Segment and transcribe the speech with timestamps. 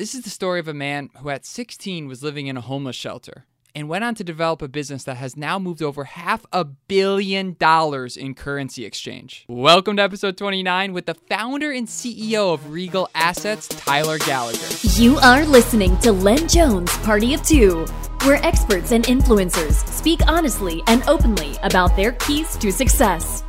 [0.00, 2.96] This is the story of a man who at 16 was living in a homeless
[2.96, 6.64] shelter and went on to develop a business that has now moved over half a
[6.64, 9.44] billion dollars in currency exchange.
[9.46, 14.88] Welcome to episode 29 with the founder and CEO of Regal Assets, Tyler Gallagher.
[14.98, 17.84] You are listening to Ian Jones Party of Two,
[18.22, 23.44] where experts and influencers speak honestly and openly about their keys to success.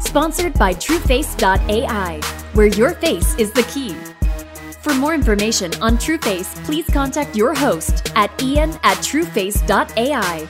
[0.00, 2.20] Sponsored by TrueFace.ai,
[2.54, 3.94] where your face is the key.
[4.82, 10.48] For more information on TrueFace, please contact your host at ian at trueface.ai.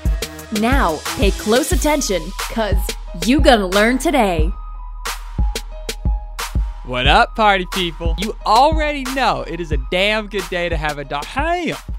[0.58, 2.78] Now, pay close attention, cause
[3.26, 4.50] you gonna learn today.
[6.86, 8.16] What up, party people?
[8.18, 11.22] You already know it is a damn good day to have a damn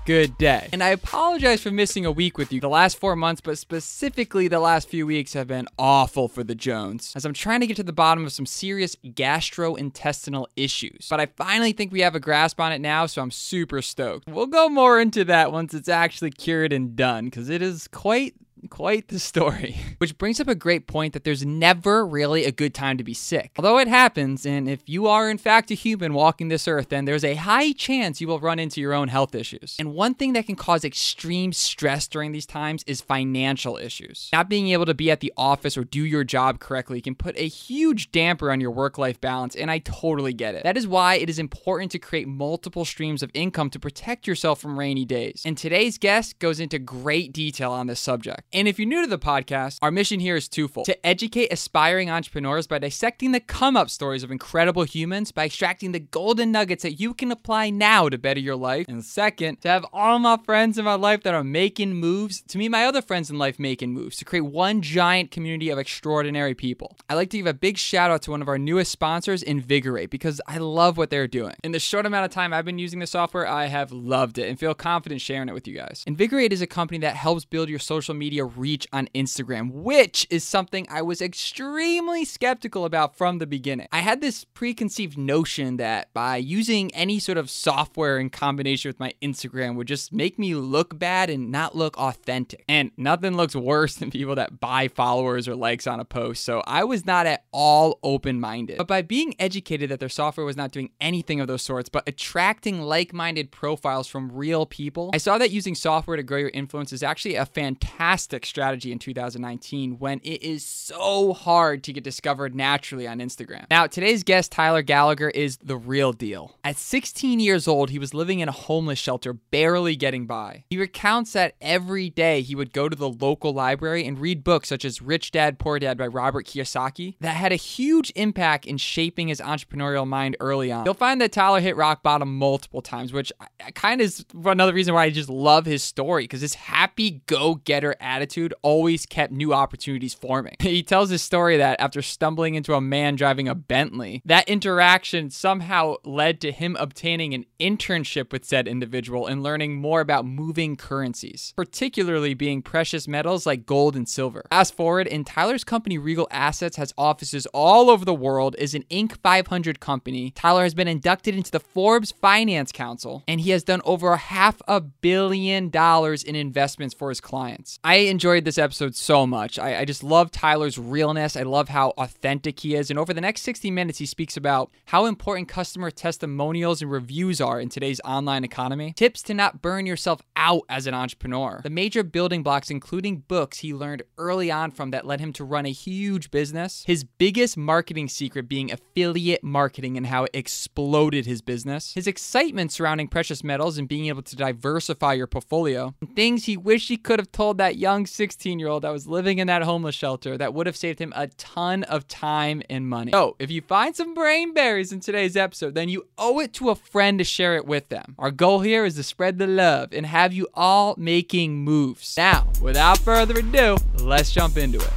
[0.05, 0.69] good day.
[0.71, 2.59] And I apologize for missing a week with you.
[2.59, 6.55] The last four months, but specifically the last few weeks, have been awful for the
[6.55, 11.07] Jones as I'm trying to get to the bottom of some serious gastrointestinal issues.
[11.09, 14.27] But I finally think we have a grasp on it now, so I'm super stoked.
[14.27, 18.35] We'll go more into that once it's actually cured and done because it is quite
[18.69, 19.77] Quite the story.
[19.97, 23.13] Which brings up a great point that there's never really a good time to be
[23.13, 23.51] sick.
[23.57, 27.05] Although it happens, and if you are in fact a human walking this earth, then
[27.05, 29.75] there's a high chance you will run into your own health issues.
[29.79, 34.29] And one thing that can cause extreme stress during these times is financial issues.
[34.31, 37.37] Not being able to be at the office or do your job correctly can put
[37.37, 40.63] a huge damper on your work life balance, and I totally get it.
[40.63, 44.59] That is why it is important to create multiple streams of income to protect yourself
[44.59, 45.43] from rainy days.
[45.45, 48.43] And today's guest goes into great detail on this subject.
[48.55, 52.11] And if you're new to the podcast, our mission here is twofold to educate aspiring
[52.11, 56.83] entrepreneurs by dissecting the come up stories of incredible humans by extracting the golden nuggets
[56.83, 58.85] that you can apply now to better your life.
[58.87, 62.59] And second, to have all my friends in my life that are making moves to
[62.59, 66.53] meet my other friends in life making moves to create one giant community of extraordinary
[66.53, 66.95] people.
[67.09, 70.11] I'd like to give a big shout out to one of our newest sponsors, Invigorate,
[70.11, 71.55] because I love what they're doing.
[71.63, 74.47] In the short amount of time I've been using the software, I have loved it
[74.47, 76.03] and feel confident sharing it with you guys.
[76.05, 80.43] Invigorate is a company that helps build your social media reach on Instagram, which is
[80.43, 83.87] something I was extremely skeptical about from the beginning.
[83.91, 88.99] I had this preconceived notion that by using any sort of software in combination with
[88.99, 92.63] my Instagram would just make me look bad and not look authentic.
[92.67, 96.43] And nothing looks worse than people that buy followers or likes on a post.
[96.43, 98.77] So I was not at all open minded.
[98.77, 102.03] But by being educated that their software was not doing anything of those sorts, but
[102.07, 106.49] attracting like minded profiles from real people, I saw that using software to grow your
[106.53, 112.03] influence is actually a fantastic strategy in 2019 when it is so hard to get
[112.03, 113.65] discovered naturally on Instagram.
[113.69, 116.57] Now, today's guest, Tyler Gallagher, is the real deal.
[116.63, 120.63] At 16 years old, he was living in a homeless shelter, barely getting by.
[120.69, 124.69] He recounts that every day he would go to the local library and read books
[124.69, 128.77] such as Rich Dad, Poor Dad by Robert Kiyosaki that had a huge impact in
[128.77, 130.85] shaping his entrepreneurial mind early on.
[130.85, 133.45] You'll find that Tyler hit rock bottom multiple times, which uh,
[133.75, 137.55] kind of is another reason why I just love his story because his happy go
[137.55, 138.22] getter attitude
[138.61, 140.55] always kept new opportunities forming.
[140.73, 145.29] He tells his story that after stumbling into a man driving a Bentley, that interaction
[145.29, 150.75] somehow led to him obtaining an internship with said individual and learning more about moving
[150.75, 154.45] currencies, particularly being precious metals like gold and silver.
[154.49, 158.83] Fast forward, and Tyler's company Regal Assets has offices all over the world, is an
[158.89, 159.17] Inc.
[159.21, 160.31] 500 company.
[160.31, 164.17] Tyler has been inducted into the Forbes Finance Council, and he has done over a
[164.17, 167.79] half a billion dollars in investments for his clients.
[167.83, 169.59] I enjoyed this episode so much.
[169.59, 171.35] I, I, just love Tyler's realness.
[171.35, 172.89] I love how authentic he is.
[172.89, 177.39] And over the next 60 minutes, he speaks about how important customer testimonials and reviews
[177.41, 181.69] are in today's online economy, tips to not burn yourself out as an entrepreneur, the
[181.69, 185.65] major building blocks, including books he learned early on from that led him to run
[185.65, 191.41] a huge business, his biggest marketing secret being affiliate marketing and how it exploded his
[191.41, 196.45] business, his excitement surrounding precious metals and being able to diversify your portfolio, and things
[196.45, 199.47] he wished he could have told that young 16 year old that was living in
[199.47, 203.11] that homeless shelter that would have saved him a ton of time and money.
[203.11, 206.69] So, if you find some brain berries in today's episode, then you owe it to
[206.69, 208.15] a friend to share it with them.
[208.17, 212.17] Our goal here is to spread the love and have you all making moves.
[212.17, 214.93] Now, without further ado, let's jump into it.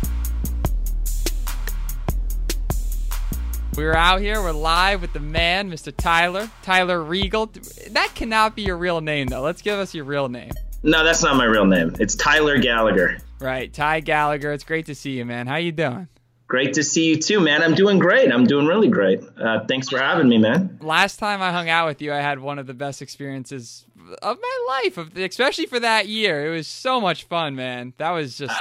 [3.76, 4.40] We're out here.
[4.40, 5.94] We're live with the man, Mr.
[5.94, 6.50] Tyler.
[6.62, 7.52] Tyler Regal.
[7.90, 9.42] That cannot be your real name, though.
[9.42, 10.52] Let's give us your real name.
[10.86, 11.96] No, that's not my real name.
[11.98, 13.18] It's Tyler Gallagher.
[13.40, 14.52] Right, Ty Gallagher.
[14.52, 15.48] It's great to see you, man.
[15.48, 16.06] How you doing?
[16.46, 17.60] Great to see you too, man.
[17.60, 18.30] I'm doing great.
[18.30, 19.20] I'm doing really great.
[19.36, 20.78] Uh, thanks for having me, man.
[20.80, 23.84] Last time I hung out with you, I had one of the best experiences
[24.22, 26.46] of my life, especially for that year.
[26.46, 27.92] It was so much fun, man.
[27.98, 28.56] That was just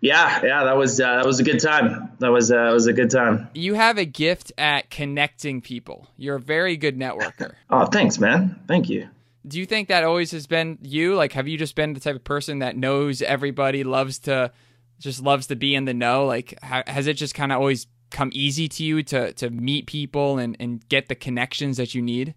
[0.00, 2.10] Yeah, yeah, that was uh, that was a good time.
[2.20, 3.50] That was uh, was a good time.
[3.52, 6.08] You have a gift at connecting people.
[6.16, 7.52] You're a very good networker.
[7.70, 8.58] oh, thanks, man.
[8.66, 9.08] Thank you.
[9.46, 11.14] Do you think that always has been you?
[11.14, 14.52] Like, have you just been the type of person that knows everybody, loves to,
[14.98, 16.26] just loves to be in the know?
[16.26, 19.86] Like, ha- has it just kind of always come easy to you to to meet
[19.86, 22.34] people and, and get the connections that you need?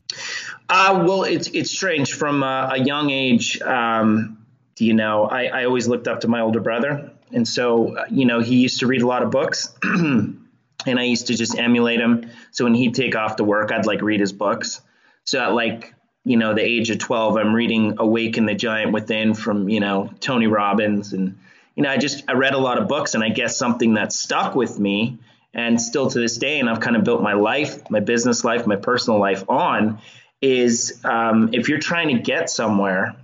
[0.69, 2.13] Uh, well, it's it's strange.
[2.13, 4.45] From uh, a young age, um,
[4.81, 7.12] you know, I, I always looked up to my older brother.
[7.31, 10.50] And so, uh, you know, he used to read a lot of books and
[10.86, 12.30] I used to just emulate him.
[12.51, 14.81] So when he'd take off to work, I'd like read his books.
[15.24, 19.33] So at like, you know, the age of 12, I'm reading Awaken the Giant Within
[19.33, 21.13] from, you know, Tony Robbins.
[21.13, 21.39] And,
[21.75, 24.13] you know, I just, I read a lot of books and I guess something that
[24.13, 25.19] stuck with me
[25.53, 28.65] and still to this day, and I've kind of built my life, my business life,
[28.65, 30.00] my personal life on
[30.41, 33.15] is um, if you're trying to get somewhere,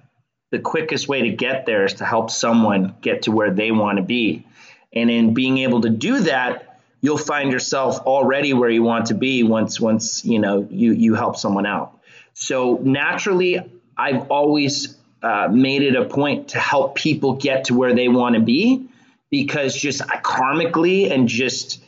[0.51, 3.97] the quickest way to get there is to help someone get to where they want
[3.97, 4.45] to be.
[4.93, 9.13] And in being able to do that, you'll find yourself already where you want to
[9.13, 11.96] be once once you know you you help someone out.
[12.39, 13.59] So naturally,
[13.97, 18.35] I've always uh, made it a point to help people get to where they want
[18.35, 18.89] to be
[19.31, 21.83] because just karmically and just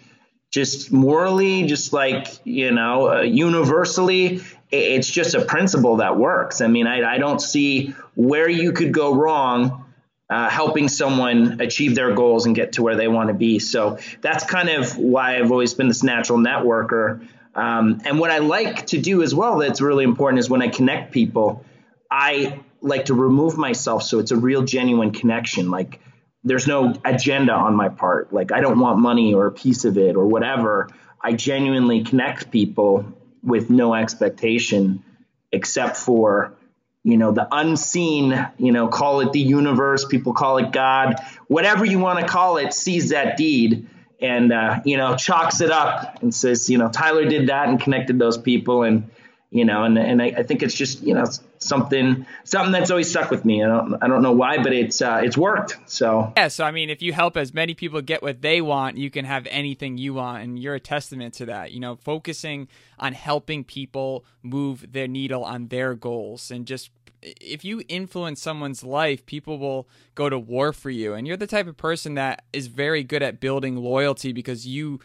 [0.50, 4.42] just morally, just like you know, uh, universally,
[4.72, 6.62] it's just a principle that works.
[6.62, 9.86] I mean, I, I don't see where you could go wrong
[10.32, 13.60] uh, helping someone achieve their goals and get to where they want to be.
[13.60, 17.28] So that's kind of why I've always been this natural networker.
[17.56, 20.68] Um, and what I like to do as well that's really important is when I
[20.68, 21.66] connect people,
[22.10, 25.70] I like to remove myself so it's a real genuine connection.
[25.70, 26.00] Like
[26.44, 28.32] there's no agenda on my part.
[28.32, 30.90] Like I don't want money or a piece of it or whatever.
[31.22, 33.14] I genuinely connect people
[33.44, 35.04] with no expectation
[35.52, 36.56] except for
[37.04, 41.16] you know the unseen you know call it the universe people call it god
[41.48, 43.88] whatever you want to call it sees that deed
[44.22, 47.80] and uh, you know chalks it up and says you know tyler did that and
[47.80, 49.10] connected those people and
[49.52, 51.26] you know, and and I, I, think it's just you know
[51.58, 53.64] something something that's always stuck with me.
[53.64, 55.76] I don't I don't know why, but it's uh, it's worked.
[55.88, 58.98] So yeah, so I mean, if you help as many people get what they want,
[58.98, 61.72] you can have anything you want, and you're a testament to that.
[61.72, 62.68] You know, focusing
[63.00, 68.84] on helping people move their needle on their goals, and just if you influence someone's
[68.84, 71.14] life, people will go to war for you.
[71.14, 75.00] And you're the type of person that is very good at building loyalty because you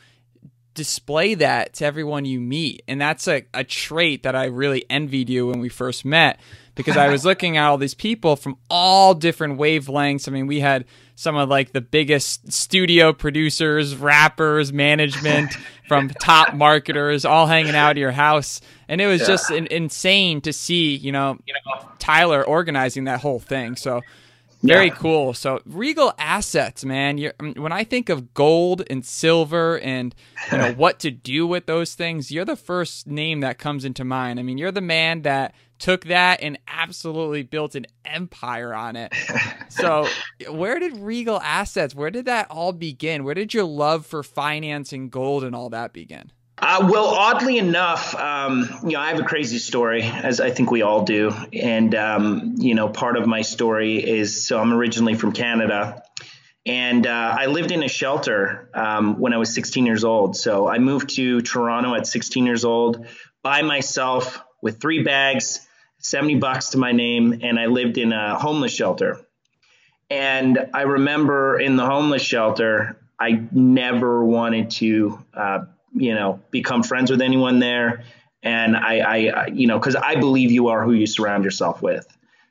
[0.74, 2.82] display that to everyone you meet.
[2.86, 6.40] And that's a, a trait that I really envied you when we first met
[6.74, 10.28] because I was looking at all these people from all different wavelengths.
[10.28, 10.84] I mean, we had
[11.16, 15.56] some of like the biggest studio producers, rappers, management
[15.88, 18.60] from top marketers all hanging out at your house.
[18.88, 19.26] And it was yeah.
[19.26, 21.38] just in, insane to see, you know,
[21.98, 23.76] Tyler organizing that whole thing.
[23.76, 24.02] So
[24.64, 24.94] very yeah.
[24.94, 25.34] cool.
[25.34, 27.18] So Regal Assets, man.
[27.18, 30.14] You're, um, when I think of gold and silver and
[30.50, 34.04] you know what to do with those things, you're the first name that comes into
[34.04, 34.40] mind.
[34.40, 39.12] I mean, you're the man that took that and absolutely built an empire on it.
[39.68, 40.06] so,
[40.50, 41.94] where did Regal Assets?
[41.94, 43.24] Where did that all begin?
[43.24, 46.30] Where did your love for finance and gold and all that begin?
[46.56, 50.70] Uh, well, oddly enough, um, you know, I have a crazy story, as I think
[50.70, 51.32] we all do.
[51.52, 56.02] And, um, you know, part of my story is so I'm originally from Canada.
[56.64, 60.36] And uh, I lived in a shelter um, when I was 16 years old.
[60.36, 63.06] So I moved to Toronto at 16 years old
[63.42, 65.66] by myself with three bags,
[65.98, 69.20] 70 bucks to my name, and I lived in a homeless shelter.
[70.08, 76.82] And I remember in the homeless shelter, I never wanted to uh, you know, become
[76.82, 78.04] friends with anyone there.
[78.42, 82.06] And I, I you know, because I believe you are who you surround yourself with.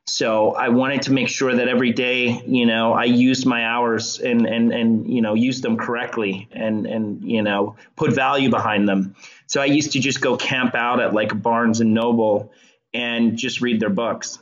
[0.06, 4.20] So I wanted to make sure that every day, you know, I used my hours
[4.20, 8.88] and and and you know used them correctly and and you know put value behind
[8.88, 9.16] them.
[9.48, 12.52] So I used to just go camp out at like Barnes and Noble
[12.94, 14.40] and just read their books.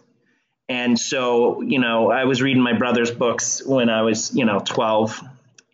[0.67, 4.59] And so, you know, I was reading my brother's books when I was, you know,
[4.59, 5.21] 12,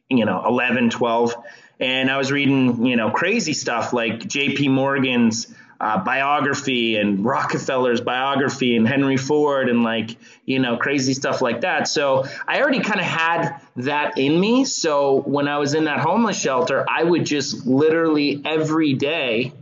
[0.09, 1.35] you know, 11, 12
[1.79, 4.69] and I was reading, you know, crazy stuff like J.P.
[4.69, 5.47] Morgan's
[5.79, 11.61] uh, biography and Rockefeller's biography and Henry Ford and like, you know, crazy stuff like
[11.61, 11.87] that.
[11.87, 14.65] So I already kind of had that in me.
[14.65, 19.53] So when I was in that homeless shelter, I would just literally every day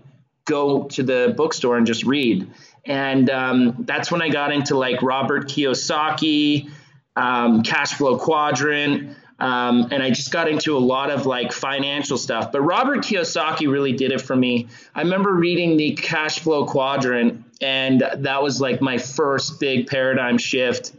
[0.46, 2.50] go to the bookstore and just read.
[2.86, 6.70] And um, that's when I got into like Robert Kiyosaki,
[7.16, 9.18] um, Cash Flow Quadrant.
[9.40, 12.52] Um, and I just got into a lot of like financial stuff.
[12.52, 14.68] But Robert Kiyosaki really did it for me.
[14.94, 20.38] I remember reading the cash flow quadrant, and that was like my first big paradigm
[20.38, 20.94] shift.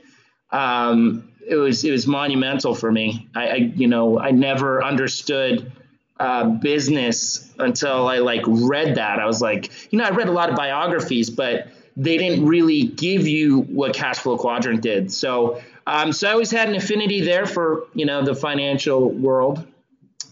[0.50, 3.28] Um, it was it was monumental for me.
[3.34, 5.72] I, I you know I never understood
[6.18, 9.18] uh, business until I like read that.
[9.18, 12.84] I was like, you know, I read a lot of biographies, but they didn't really
[12.84, 15.12] give you what cash flow quadrant did.
[15.12, 19.66] So, um, so I always had an affinity there for you know the financial world,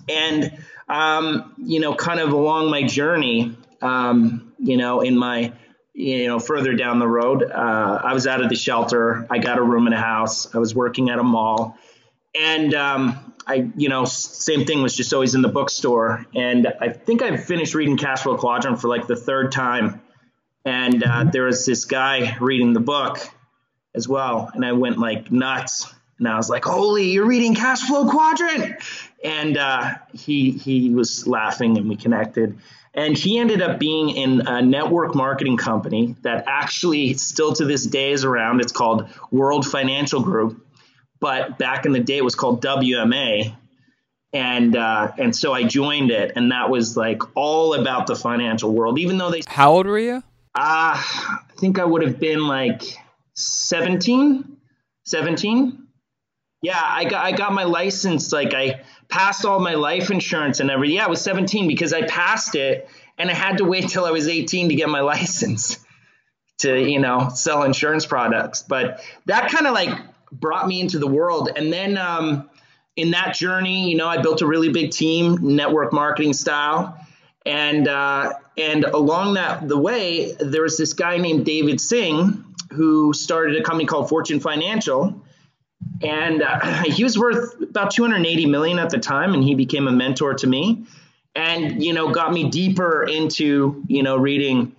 [0.08, 0.58] and
[0.88, 5.52] um, you know, kind of along my journey, um, you know, in my
[5.92, 9.26] you know further down the road, uh, I was out of the shelter.
[9.30, 10.54] I got a room in a house.
[10.54, 11.78] I was working at a mall,
[12.34, 16.26] and um, I, you know, same thing was just always in the bookstore.
[16.34, 20.00] And I think I finished reading Cash Flow Quadrant for like the third time.
[20.64, 23.18] And uh, there was this guy reading the book
[23.94, 24.50] as well.
[24.54, 25.92] And I went like nuts.
[26.18, 28.76] And I was like, holy, you're reading Cash Flow Quadrant.
[29.22, 32.58] And uh, he, he was laughing and we connected.
[32.92, 37.84] And he ended up being in a network marketing company that actually still to this
[37.84, 38.60] day is around.
[38.60, 40.64] It's called World Financial Group
[41.24, 43.56] but back in the day it was called WMA.
[44.34, 48.74] And uh, and so I joined it, and that was like all about the financial
[48.74, 48.98] world.
[48.98, 50.16] Even though they, how old were you?
[50.54, 52.82] Uh, I think I would have been like
[53.34, 54.56] 17,
[55.04, 55.86] 17.
[56.62, 58.32] Yeah, I got I got my license.
[58.32, 60.96] Like I passed all my life insurance and everything.
[60.96, 62.88] Yeah, I was 17 because I passed it,
[63.18, 65.78] and I had to wait till I was 18 to get my license
[66.58, 68.62] to you know sell insurance products.
[68.62, 69.90] But that kind of like
[70.32, 71.50] brought me into the world.
[71.54, 72.48] And then um,
[72.96, 76.98] in that journey, you know, I built a really big team, network marketing style.
[77.44, 83.12] And uh, and along that the way, there was this guy named David Singh who
[83.12, 85.22] started a company called Fortune Financial,
[86.02, 89.92] and uh, he was worth about 280 million at the time, and he became a
[89.92, 90.84] mentor to me,
[91.34, 94.74] and you know got me deeper into you know reading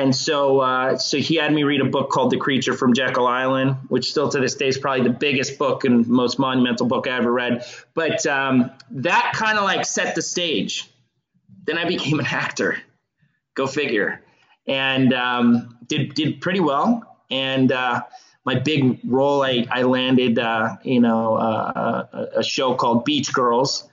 [0.00, 3.26] and so, uh, so he had me read a book called The Creature from Jekyll
[3.26, 7.06] Island, which still to this day is probably the biggest book and most monumental book
[7.06, 7.66] I ever read.
[7.94, 10.88] But um, that kind of like set the stage.
[11.64, 12.78] Then I became an actor.
[13.54, 14.22] Go figure.
[14.66, 17.09] And um, did did pretty well.
[17.30, 18.02] And uh,
[18.44, 23.32] my big role, I, I landed, uh, you know, uh, a, a show called Beach
[23.32, 23.88] Girls,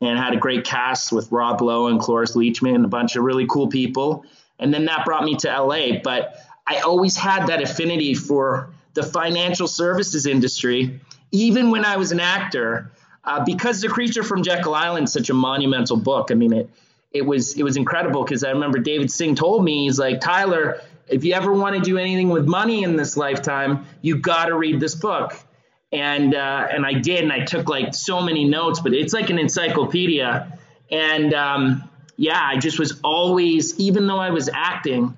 [0.00, 3.24] and had a great cast with Rob Lowe and Cloris Leachman, and a bunch of
[3.24, 4.24] really cool people
[4.58, 5.98] and then that brought me to LA.
[6.02, 12.12] But I always had that affinity for the financial services industry, even when I was
[12.12, 12.90] an actor,
[13.24, 16.30] uh, because The Creature from Jekyll Island is such a monumental book.
[16.30, 16.70] I mean, it
[17.12, 20.80] it was it was incredible because I remember David Singh told me he's like Tyler,
[21.08, 24.56] if you ever want to do anything with money in this lifetime, you got to
[24.56, 25.36] read this book.
[25.90, 29.30] And uh, and I did, and I took like so many notes, but it's like
[29.30, 30.58] an encyclopedia.
[30.90, 35.16] And um, yeah, I just was always, even though I was acting,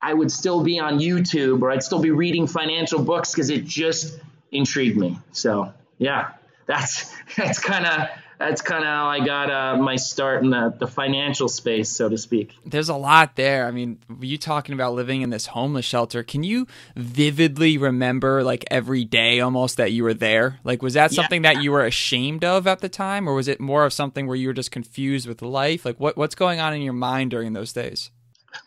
[0.00, 3.64] I would still be on YouTube or I'd still be reading financial books because it
[3.64, 4.20] just
[4.52, 5.18] intrigued me.
[5.32, 6.32] So yeah,
[6.66, 8.08] that's that's kind of
[8.38, 12.08] that's kind of how I got uh, my start in the, the financial space, so
[12.08, 12.54] to speak.
[12.64, 13.66] There's a lot there.
[13.66, 16.22] I mean, you talking about living in this homeless shelter.
[16.22, 20.58] Can you vividly remember like every day almost that you were there?
[20.64, 21.54] Like, was that something yeah.
[21.54, 24.36] that you were ashamed of at the time, or was it more of something where
[24.36, 25.84] you were just confused with life?
[25.84, 28.10] Like, what what's going on in your mind during those days?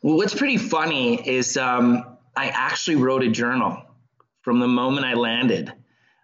[0.01, 3.83] Well, what's pretty funny is um, I actually wrote a journal
[4.41, 5.73] from the moment I landed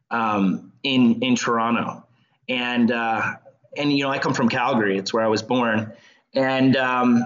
[0.10, 2.06] um, in in Toronto
[2.52, 3.36] and uh,
[3.78, 4.98] and you know I come from Calgary.
[4.98, 5.94] It's where I was born,
[6.34, 7.24] and um,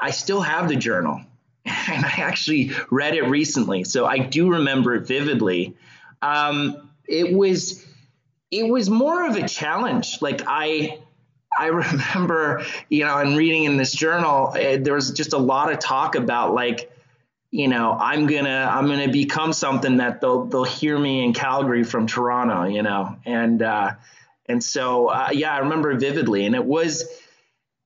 [0.00, 1.20] I still have the journal,
[1.64, 5.76] and I actually read it recently, so I do remember it vividly.
[6.22, 7.84] Um, it was
[8.50, 10.22] it was more of a challenge.
[10.22, 10.98] Like I
[11.58, 15.38] I remember, you know, in reading in this journal, it, uh, there was just a
[15.38, 16.90] lot of talk about like,
[17.50, 21.84] you know, I'm gonna I'm gonna become something that they'll they'll hear me in Calgary
[21.84, 23.92] from Toronto, you know, and uh,
[24.46, 27.04] and so, uh, yeah, I remember vividly, and it was,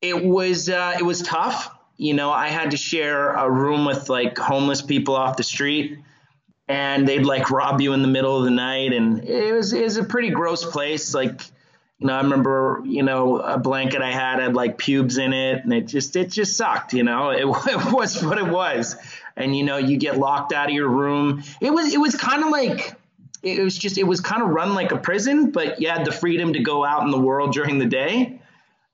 [0.00, 1.70] it was, uh, it was tough.
[1.96, 5.98] You know, I had to share a room with like homeless people off the street,
[6.68, 9.82] and they'd like rob you in the middle of the night, and it was, it
[9.82, 11.14] was a pretty gross place.
[11.14, 11.42] Like,
[11.98, 15.62] you know, I remember, you know, a blanket I had had like pubes in it,
[15.64, 16.94] and it just, it just sucked.
[16.94, 18.96] You know, it, it was what it was,
[19.36, 21.42] and you know, you get locked out of your room.
[21.60, 22.96] It was, it was kind of like
[23.42, 26.12] it was just it was kind of run like a prison, but you had the
[26.12, 28.40] freedom to go out in the world during the day,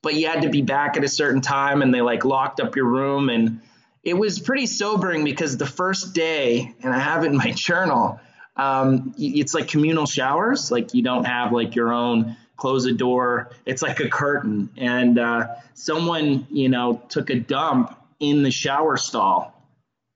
[0.03, 2.77] but you had to be back at a certain time, and they like locked up
[2.77, 3.61] your room, and
[4.03, 8.21] it was pretty sobering because the first day, and I have it in my journal,
[8.57, 13.51] um, it's like communal showers, like you don't have like your own close a door,
[13.67, 18.97] it's like a curtain, and uh, someone you know took a dump in the shower
[18.97, 19.62] stall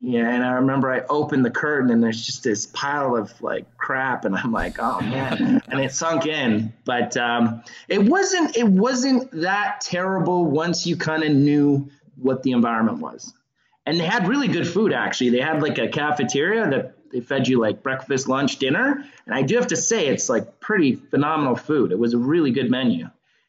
[0.00, 3.76] Yeah, and I remember I opened the curtain and there's just this pile of like
[3.78, 6.72] crap, and I'm like, oh man, and it sunk in.
[6.84, 12.52] But um, it wasn't it wasn't that terrible once you kind of knew what the
[12.52, 13.32] environment was,
[13.86, 15.30] and they had really good food actually.
[15.30, 19.42] They had like a cafeteria that they fed you like breakfast, lunch, dinner, and I
[19.42, 21.90] do have to say it's like pretty phenomenal food.
[21.90, 23.08] It was a really good menu.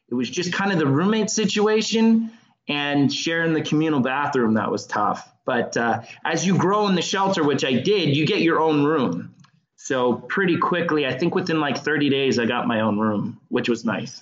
[0.09, 2.31] It was just kind of the roommate situation
[2.67, 5.31] and sharing the communal bathroom that was tough.
[5.45, 8.83] But uh, as you grow in the shelter, which I did, you get your own
[8.83, 9.33] room.
[9.75, 13.69] So pretty quickly, I think within like 30 days, I got my own room, which
[13.69, 14.21] was nice.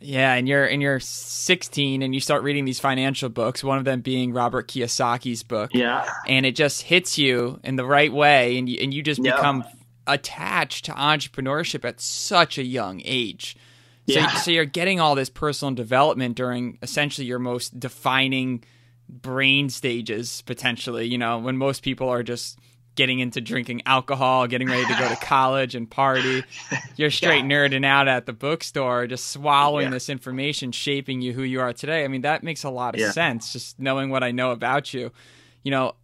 [0.00, 3.86] Yeah, and you're and you're 16 and you start reading these financial books, one of
[3.86, 5.70] them being Robert Kiyosaki's book.
[5.72, 6.06] Yeah.
[6.26, 9.64] And it just hits you in the right way and you, and you just become
[10.06, 13.56] attached to entrepreneurship at such a young age.
[14.08, 14.34] So, yeah.
[14.36, 18.62] so you're getting all this personal development during essentially your most defining
[19.08, 22.58] brain stages, potentially, you know, when most people are just
[22.96, 26.42] getting into drinking alcohol, getting ready to go to college and party.
[26.96, 27.50] You're straight yeah.
[27.50, 29.90] nerding out at the bookstore, just swallowing yeah.
[29.90, 32.04] this information, shaping you who you are today.
[32.04, 33.10] I mean, that makes a lot of yeah.
[33.10, 35.12] sense, just knowing what I know about you.
[35.62, 35.94] You know,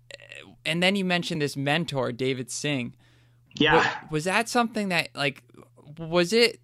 [0.66, 2.94] and then you mentioned this mentor, David Singh.
[3.54, 3.76] Yeah.
[3.76, 5.42] Was, was that something that, like,
[5.98, 6.60] was it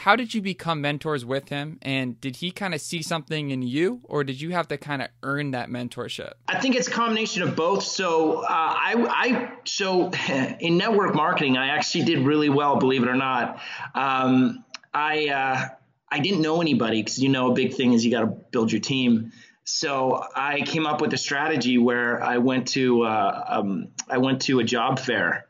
[0.00, 1.78] how did you become mentors with him?
[1.82, 5.02] And did he kind of see something in you or did you have to kind
[5.02, 6.32] of earn that mentorship?
[6.48, 7.82] I think it's a combination of both.
[7.82, 10.10] So uh, I, I so
[10.60, 13.60] in network marketing i actually did really well believe it or not.
[13.94, 14.64] Um,
[14.94, 15.68] i uh,
[16.10, 18.72] i didn't know anybody because you know a big thing is you got to build
[18.72, 19.32] your team.
[19.64, 24.42] So I came up with a strategy where I went to uh, um, I went
[24.42, 25.44] to a job fair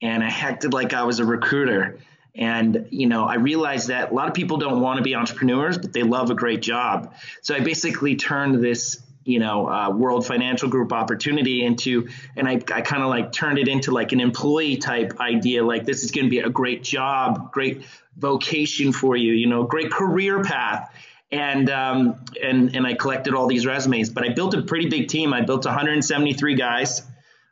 [0.00, 1.98] and I acted like I was a recruiter
[2.34, 5.78] and, you know, I realized that a lot of people don't want to be entrepreneurs,
[5.78, 7.14] but they love a great job.
[7.42, 12.62] So I basically turned this, you know, uh, World Financial Group opportunity into, and I,
[12.72, 15.64] I kind of like turned it into like an employee type idea.
[15.64, 17.82] Like this is going to be a great job, great
[18.16, 20.94] vocation for you, you know, great career path.
[21.32, 25.08] And, um, and, and I collected all these resumes, but I built a pretty big
[25.08, 25.32] team.
[25.32, 27.02] I built 173 guys.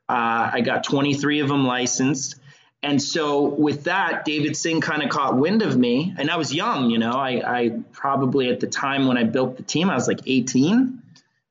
[0.08, 2.36] Uh, I got 23 of them licensed.
[2.82, 6.54] And so with that, David Singh kind of caught wind of me, and I was
[6.54, 7.12] young, you know.
[7.12, 11.02] I, I probably at the time when I built the team, I was like 18,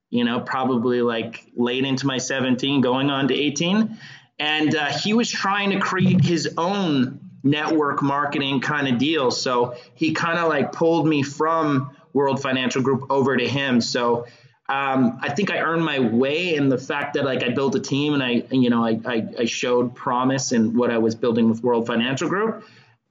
[0.09, 3.97] you know, probably like late into my 17, going on to 18.
[4.39, 9.31] And uh, he was trying to create his own network marketing kind of deal.
[9.31, 13.81] So he kind of like pulled me from World Financial Group over to him.
[13.81, 14.27] So
[14.69, 17.79] um, I think I earned my way in the fact that like I built a
[17.79, 21.49] team and I, you know, I, I, I showed promise in what I was building
[21.49, 22.65] with World Financial Group.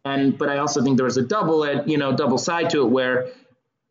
[0.04, 2.90] And, but I also think there was a double, you know, double side to it
[2.90, 3.28] where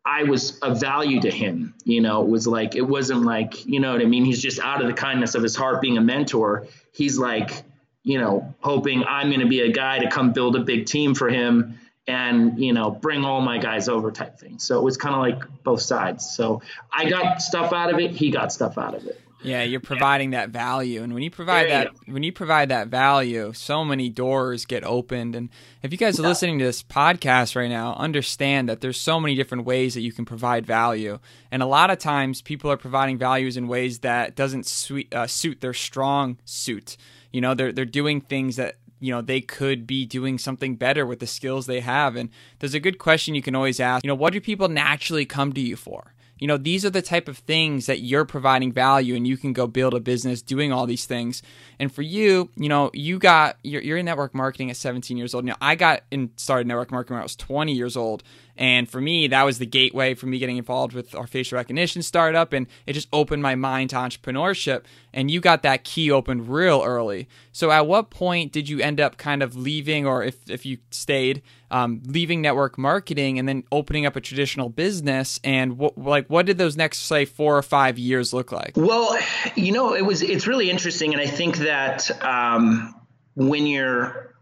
[0.04, 1.74] I was of value to him.
[1.84, 4.24] You know, it was like, it wasn't like, you know what I mean?
[4.24, 6.68] He's just out of the kindness of his heart being a mentor.
[6.92, 7.64] He's like,
[8.04, 11.16] you know, hoping I'm going to be a guy to come build a big team
[11.16, 14.58] for him and you know bring all my guys over type thing.
[14.58, 16.28] So it was kind of like both sides.
[16.28, 19.20] So i got stuff out of it he got stuff out of it.
[19.42, 21.02] Yeah you're providing that value.
[21.02, 25.34] And when you provide that when you provide that value so many doors get opened.
[25.34, 25.50] And
[25.82, 26.28] if you guys are yeah.
[26.28, 30.12] listening to this podcast right now understand that there's so many different ways that you
[30.12, 31.18] can provide value.
[31.50, 35.26] And a lot of times people are providing values in ways that doesn't suit, uh,
[35.26, 36.96] suit their strong suit.
[37.32, 41.06] You know they're, they're doing things that you know they could be doing something better
[41.06, 42.16] with the skills they have.
[42.16, 45.26] And there's a good question you can always ask you know what do people naturally
[45.26, 46.14] come to you for?
[46.38, 49.52] You know these are the type of things that you're providing value and you can
[49.52, 51.42] go build a business doing all these things.
[51.78, 55.34] And for you you know you got you're, you're in network marketing at 17 years
[55.34, 55.44] old.
[55.44, 58.22] Now i got in started network marketing when i was 20 years old
[58.56, 62.02] and for me, that was the gateway for me getting involved with our facial recognition
[62.02, 62.52] startup.
[62.52, 64.84] And it just opened my mind to entrepreneurship.
[65.12, 67.28] And you got that key opened real early.
[67.52, 70.78] So at what point did you end up kind of leaving, or if, if you
[70.90, 75.40] stayed, um, leaving network marketing and then opening up a traditional business?
[75.42, 78.72] And what, like, what did those next, say, four or five years look like?
[78.76, 79.18] Well,
[79.54, 81.12] you know, it was, it's really interesting.
[81.12, 82.94] And I think that um,
[83.34, 84.35] when you're,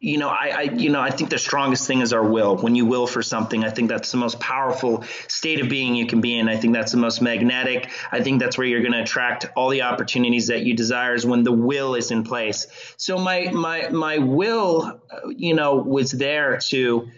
[0.00, 2.56] you know, I, I, you know, I think the strongest thing is our will.
[2.56, 6.06] When you will for something, I think that's the most powerful state of being you
[6.06, 6.48] can be in.
[6.48, 7.90] I think that's the most magnetic.
[8.10, 11.24] I think that's where you're going to attract all the opportunities that you desire is
[11.24, 12.66] when the will is in place.
[12.96, 17.08] So my my my will, uh, you know, was there to.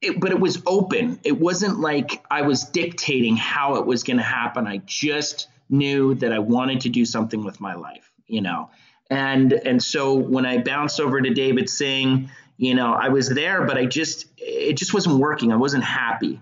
[0.00, 1.18] It, but it was open.
[1.24, 4.68] It wasn't like I was dictating how it was going to happen.
[4.68, 8.70] I just knew that I wanted to do something with my life, you know.
[9.10, 13.64] And and so when I bounced over to David Singh, you know, I was there,
[13.64, 15.52] but I just it just wasn't working.
[15.52, 16.40] I wasn't happy.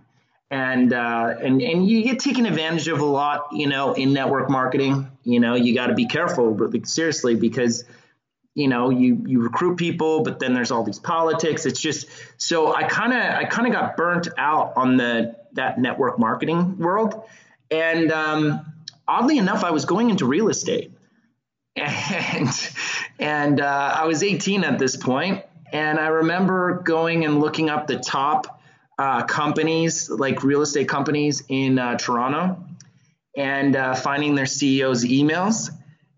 [0.50, 4.48] and uh, and and you get taken advantage of a lot, you know, in network
[4.48, 5.10] marketing.
[5.24, 7.84] You know, you got to be careful, but seriously, because
[8.54, 11.66] you know you you recruit people, but then there's all these politics.
[11.66, 15.78] It's just so I kind of I kind of got burnt out on the that
[15.80, 17.24] network marketing world,
[17.70, 18.72] and um,
[19.08, 20.92] oddly enough, I was going into real estate,
[21.76, 22.70] and
[23.18, 27.86] and uh, I was 18 at this point, and I remember going and looking up
[27.86, 28.60] the top
[28.98, 32.64] uh, companies, like real estate companies in uh, Toronto,
[33.36, 35.70] and uh, finding their CEOs' emails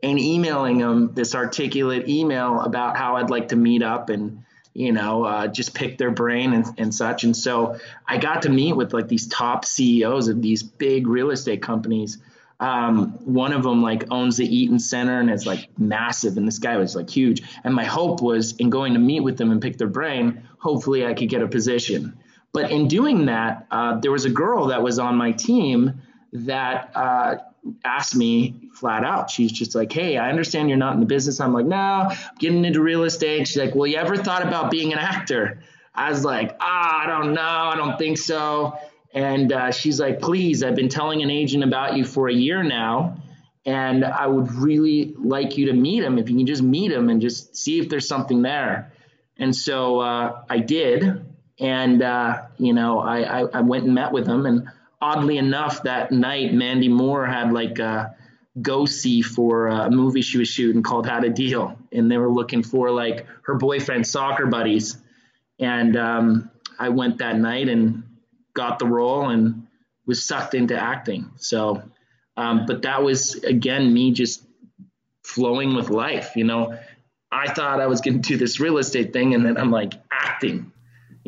[0.02, 4.44] and emailing them this articulate email about how I'd like to meet up and
[4.74, 7.24] you know uh, just pick their brain and, and such.
[7.24, 11.30] And so I got to meet with like these top CEOs of these big real
[11.30, 12.18] estate companies.
[12.60, 16.58] Um, one of them like owns the Eaton Center and is like massive, and this
[16.58, 17.42] guy was like huge.
[17.62, 21.06] And my hope was in going to meet with them and pick their brain, hopefully
[21.06, 22.18] I could get a position.
[22.52, 26.90] But in doing that, uh, there was a girl that was on my team that
[26.96, 27.36] uh,
[27.84, 29.30] asked me flat out.
[29.30, 32.16] She's just like, "Hey, I understand you're not in the business." I'm like, "No, I'm
[32.38, 35.60] getting into real estate." She's like, "Well, you ever thought about being an actor?"
[35.94, 37.42] I was like, "Ah, I don't know.
[37.42, 38.78] I don't think so."
[39.18, 42.62] And uh, she's like, "Please, I've been telling an agent about you for a year
[42.62, 43.20] now."
[43.66, 46.18] And I would really like you to meet him.
[46.18, 48.92] If you can just meet him and just see if there's something there.
[49.36, 51.26] And so uh, I did
[51.58, 54.46] and, uh, you know, I, I, I, went and met with him.
[54.46, 54.68] And
[55.00, 58.14] oddly enough, that night, Mandy Moore had like a
[58.62, 61.76] go see for a movie she was shooting called How to Deal.
[61.92, 64.96] And they were looking for like her boyfriend's soccer buddies.
[65.58, 68.04] And um, I went that night and
[68.58, 69.68] got the role and
[70.04, 71.30] was sucked into acting.
[71.36, 71.82] So,
[72.36, 74.44] um, but that was, again, me just
[75.22, 76.34] flowing with life.
[76.34, 76.76] You know,
[77.30, 79.94] I thought I was going to do this real estate thing, and then I'm like
[80.10, 80.72] acting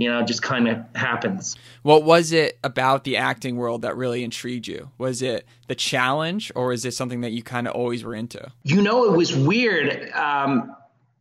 [0.01, 1.57] you know, just kind of happens.
[1.83, 4.91] What was it about the acting world that really intrigued you?
[4.97, 8.51] Was it the challenge, or is it something that you kind of always were into?
[8.63, 10.11] You know, it was weird.
[10.13, 10.75] Um,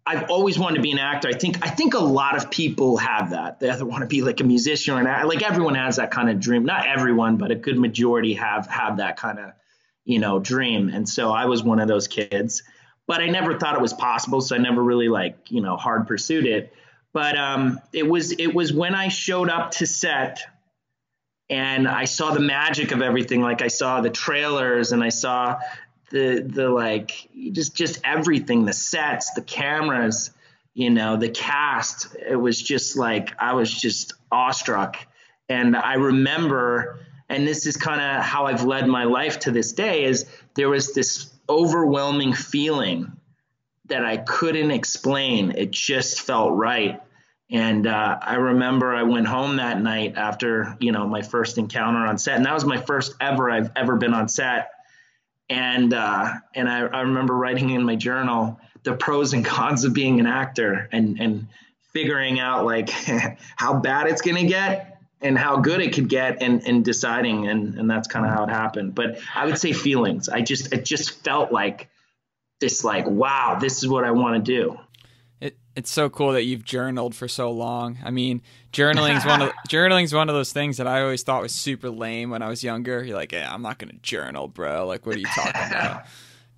[0.09, 1.27] I've always wanted to be an actor.
[1.27, 3.59] I think I think a lot of people have that.
[3.59, 5.27] They either want to be like a musician or an.
[5.27, 6.65] Like everyone has that kind of dream.
[6.65, 9.51] Not everyone, but a good majority have have that kind of
[10.05, 10.89] you know dream.
[10.89, 12.63] And so I was one of those kids.
[13.05, 16.07] But I never thought it was possible, so I never really like you know hard
[16.07, 16.73] pursued it.
[17.13, 20.41] But um, it was it was when I showed up to set
[21.51, 23.41] and I saw the magic of everything.
[23.41, 25.59] Like I saw the trailers and I saw
[26.09, 30.31] the the like just just everything, the sets, the cameras,
[30.73, 32.15] you know, the cast.
[32.15, 34.97] It was just like I was just awestruck.
[35.47, 39.71] And I remember, and this is kind of how I've led my life to this
[39.71, 43.11] day, is there was this overwhelming feeling
[43.85, 45.53] that I couldn't explain.
[45.57, 47.01] It just felt right.
[47.49, 52.05] And uh, I remember I went home that night after, you know, my first encounter
[52.05, 54.69] on set, and that was my first ever I've ever been on set.
[55.49, 59.93] And uh, and I, I remember writing in my journal the pros and cons of
[59.93, 61.47] being an actor, and and
[61.93, 62.89] figuring out like
[63.55, 67.79] how bad it's gonna get and how good it could get, and and deciding, and
[67.79, 68.93] and that's kind of how it happened.
[68.93, 70.29] But I would say feelings.
[70.29, 71.89] I just it just felt like
[72.59, 74.77] this like wow this is what i want to do
[75.79, 80.13] it's so cool that you've journaled for so long i mean journaling's one of journaling's
[80.13, 83.03] one of those things that i always thought was super lame when i was younger
[83.03, 86.05] you're like yeah, i'm not gonna journal bro like what are you talking about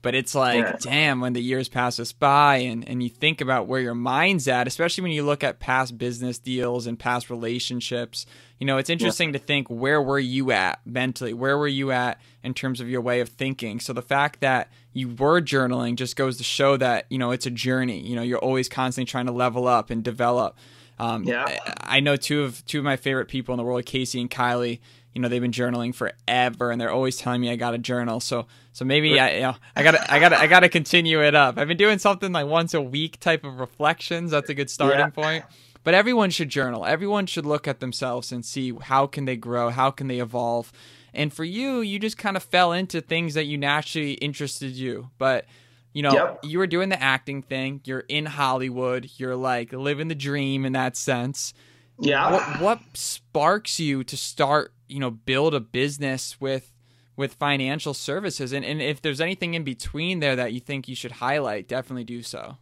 [0.01, 0.75] but it's like yeah.
[0.79, 4.47] damn when the years pass us by and, and you think about where your mind's
[4.47, 8.25] at especially when you look at past business deals and past relationships
[8.61, 9.39] you know, it's interesting yeah.
[9.39, 11.33] to think where were you at mentally?
[11.33, 13.79] Where were you at in terms of your way of thinking?
[13.79, 17.45] So the fact that you were journaling just goes to show that, you know, it's
[17.45, 17.99] a journey.
[17.99, 20.57] You know, you're always constantly trying to level up and develop.
[20.99, 21.45] Um, yeah.
[21.45, 24.29] I, I know two of two of my favorite people in the world, Casey and
[24.29, 24.79] Kylie.
[25.13, 28.21] You know, they've been journaling forever, and they're always telling me I got to journal.
[28.21, 30.69] So, so maybe I, you know, I got to, I got to, I got to
[30.69, 31.57] continue it up.
[31.57, 34.31] I've been doing something like once a week type of reflections.
[34.31, 35.09] That's a good starting yeah.
[35.09, 35.45] point.
[35.83, 36.85] But everyone should journal.
[36.85, 40.71] Everyone should look at themselves and see how can they grow, how can they evolve.
[41.13, 45.09] And for you, you just kind of fell into things that you naturally interested you.
[45.17, 45.45] But
[45.93, 46.39] you know, yep.
[46.43, 47.81] you were doing the acting thing.
[47.83, 49.09] You're in Hollywood.
[49.17, 51.53] You're like living the dream in that sense.
[51.99, 52.31] Yeah.
[52.31, 56.71] What, what sparks you to start, you know, build a business with
[57.17, 58.53] with financial services?
[58.53, 62.05] And and if there's anything in between there that you think you should highlight, definitely
[62.05, 62.57] do so.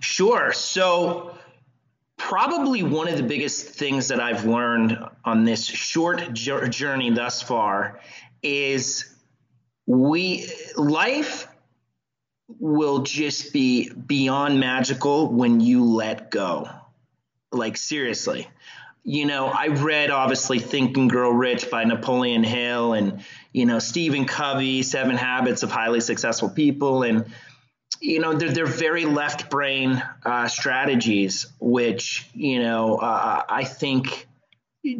[0.00, 0.52] Sure.
[0.52, 1.34] So
[2.16, 8.00] probably one of the biggest things that I've learned on this short journey thus far
[8.42, 9.14] is
[9.86, 11.48] we life
[12.60, 16.68] will just be beyond magical when you let go.
[17.52, 18.48] Like seriously.
[19.04, 23.22] you know, I read obviously Think and Grow Rich by Napoleon Hill and,
[23.52, 27.02] you know, Stephen Covey, Seven Habits of Highly Successful People.
[27.02, 27.26] And,
[28.04, 34.28] you know, they're, they're very left brain uh, strategies, which, you know, uh, I think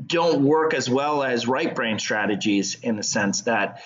[0.07, 3.83] don't work as well as right brain strategies in the sense that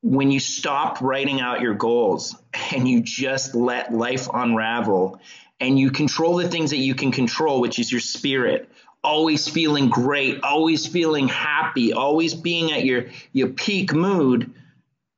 [0.00, 2.34] when you stop writing out your goals
[2.74, 5.20] and you just let life unravel
[5.60, 8.70] and you control the things that you can control, which is your spirit,
[9.04, 14.54] always feeling great, always feeling happy, always being at your, your peak mood,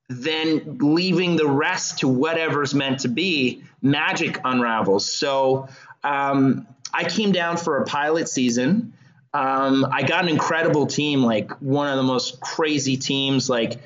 [0.09, 5.11] then leaving the rest to whatever's meant to be, magic unravels.
[5.11, 5.69] So
[6.03, 8.95] um, I came down for a pilot season.
[9.35, 13.51] Um, I got an incredible team, like one of the most crazy teams.
[13.51, 13.81] Like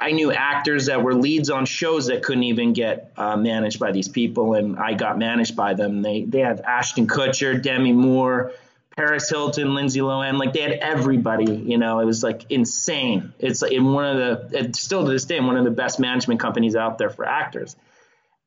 [0.00, 3.92] I knew actors that were leads on shows that couldn't even get uh, managed by
[3.92, 6.00] these people, and I got managed by them.
[6.00, 8.52] They they had Ashton Kutcher, Demi Moore,
[9.00, 11.50] Paris Hilton, Lindsay Lohan, like they had everybody.
[11.50, 13.32] You know, it was like insane.
[13.38, 14.16] It's in one of
[14.50, 17.24] the it's still to this day one of the best management companies out there for
[17.24, 17.76] actors,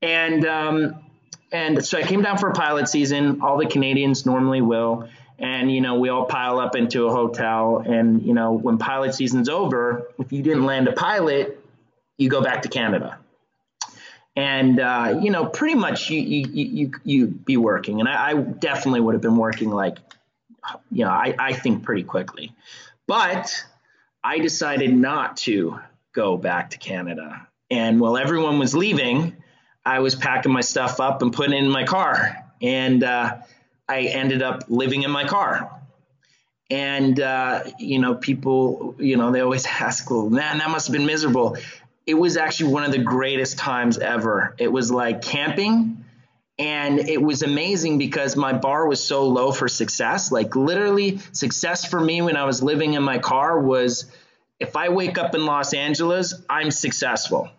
[0.04, 1.04] and um,
[1.52, 3.42] and so I came down for a pilot season.
[3.42, 7.84] All the Canadians normally will and you know we all pile up into a hotel
[7.84, 11.60] and you know when pilot season's over if you didn't land a pilot
[12.18, 13.18] you go back to canada
[14.36, 18.34] and uh, you know pretty much you you you you be working and I, I,
[18.36, 19.98] definitely would have been working like
[20.92, 22.54] you know I, I think pretty quickly
[23.08, 23.66] but
[24.24, 25.80] i decided not to
[26.14, 29.36] go back to canada and while everyone was leaving
[29.86, 33.38] i was packing my stuff up and putting it in my car and uh,
[33.88, 35.82] I ended up living in my car.
[36.70, 40.94] And, uh, you know, people, you know, they always ask, well, man, that must have
[40.94, 41.58] been miserable.
[42.06, 44.56] It was actually one of the greatest times ever.
[44.58, 45.93] It was like camping.
[46.60, 50.32] And it was amazing because my bar was so low for success.
[50.32, 54.12] Like, literally, success for me when I was living in my car was
[54.60, 57.50] if I wake up in Los Angeles, I'm successful.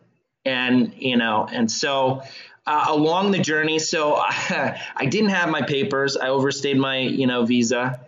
[0.44, 2.22] And, you know, and so
[2.66, 3.78] uh, along the journey.
[3.78, 6.16] So I, I didn't have my papers.
[6.16, 8.00] I overstayed my, you know, visa.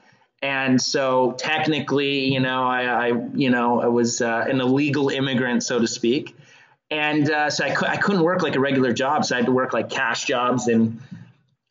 [0.43, 5.63] And so technically, you know, I, I you know, I was uh, an illegal immigrant,
[5.63, 6.37] so to speak.
[6.91, 9.25] And uh, so I, cu- I couldn't work like a regular job.
[9.25, 11.01] So I had to work like cash jobs and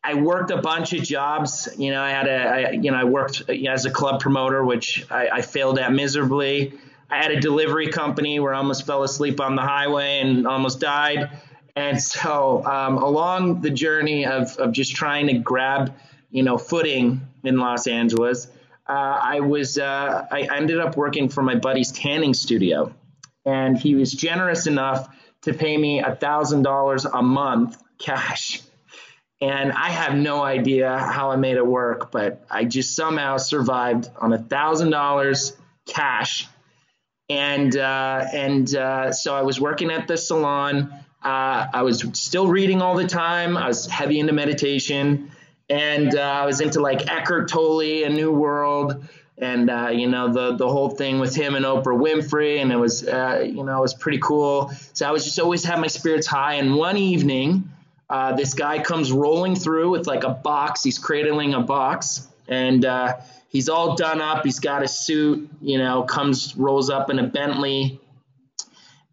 [0.04, 1.68] I worked a bunch of jobs.
[1.76, 5.04] You know, I had a, I, you know, I worked as a club promoter, which
[5.10, 6.74] I, I failed at miserably.
[7.10, 10.80] I had a delivery company where I almost fell asleep on the highway and almost
[10.80, 11.30] died.
[11.74, 15.94] And so um, along the journey of, of just trying to grab,
[16.30, 18.48] you know, footing in Los Angeles,
[18.88, 22.94] uh, I was uh, I ended up working for my buddy's tanning studio,
[23.46, 25.08] and he was generous enough
[25.42, 28.60] to pay me a thousand dollars a month cash.
[29.40, 34.10] And I have no idea how I made it work, but I just somehow survived
[34.20, 35.56] on a thousand dollars
[35.86, 36.46] cash.
[37.28, 42.46] And uh, and uh, so I was working at the salon uh, I was still
[42.46, 43.56] reading all the time.
[43.56, 45.32] I was heavy into meditation,
[45.68, 49.04] and uh, I was into like Eckhart Tolle, A New World,
[49.38, 52.76] and uh, you know the the whole thing with him and Oprah Winfrey, and it
[52.76, 54.72] was uh, you know it was pretty cool.
[54.92, 56.54] So I was just always had my spirits high.
[56.54, 57.70] And one evening,
[58.08, 60.82] uh, this guy comes rolling through with like a box.
[60.82, 63.16] He's cradling a box, and uh,
[63.48, 64.44] he's all done up.
[64.44, 65.50] He's got a suit.
[65.60, 68.00] You know, comes rolls up in a Bentley,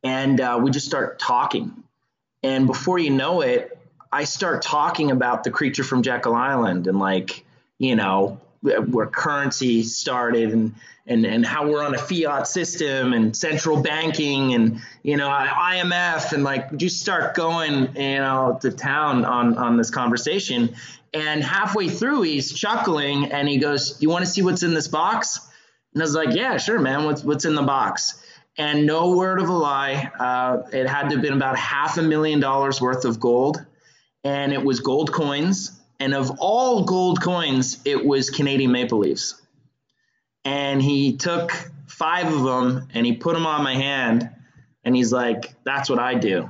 [0.03, 1.83] and we just start talking
[2.43, 3.77] and before you know it,
[4.11, 7.45] I start talking about the creature from Jekyll Island and like,
[7.79, 10.73] you know, where currency started and,
[11.05, 16.31] and, and how we're on a fiat system and central banking and, you know, IMF
[16.31, 20.75] and like just start going, you know, to town on, on this conversation.
[21.13, 24.87] And halfway through, he's chuckling and he goes, you want to see what's in this
[24.87, 25.39] box?
[25.93, 27.05] And I was like, yeah, sure, man.
[27.05, 28.23] What's, what's in the box?
[28.57, 32.03] and no word of a lie, uh, it had to have been about half a
[32.03, 33.65] million dollars worth of gold,
[34.23, 35.79] and it was gold coins.
[36.03, 39.41] And of all gold coins, it was Canadian Maple Leafs.
[40.43, 41.53] And he took
[41.87, 44.29] five of them and he put them on my hand,
[44.83, 46.49] and he's like, "That's what I do."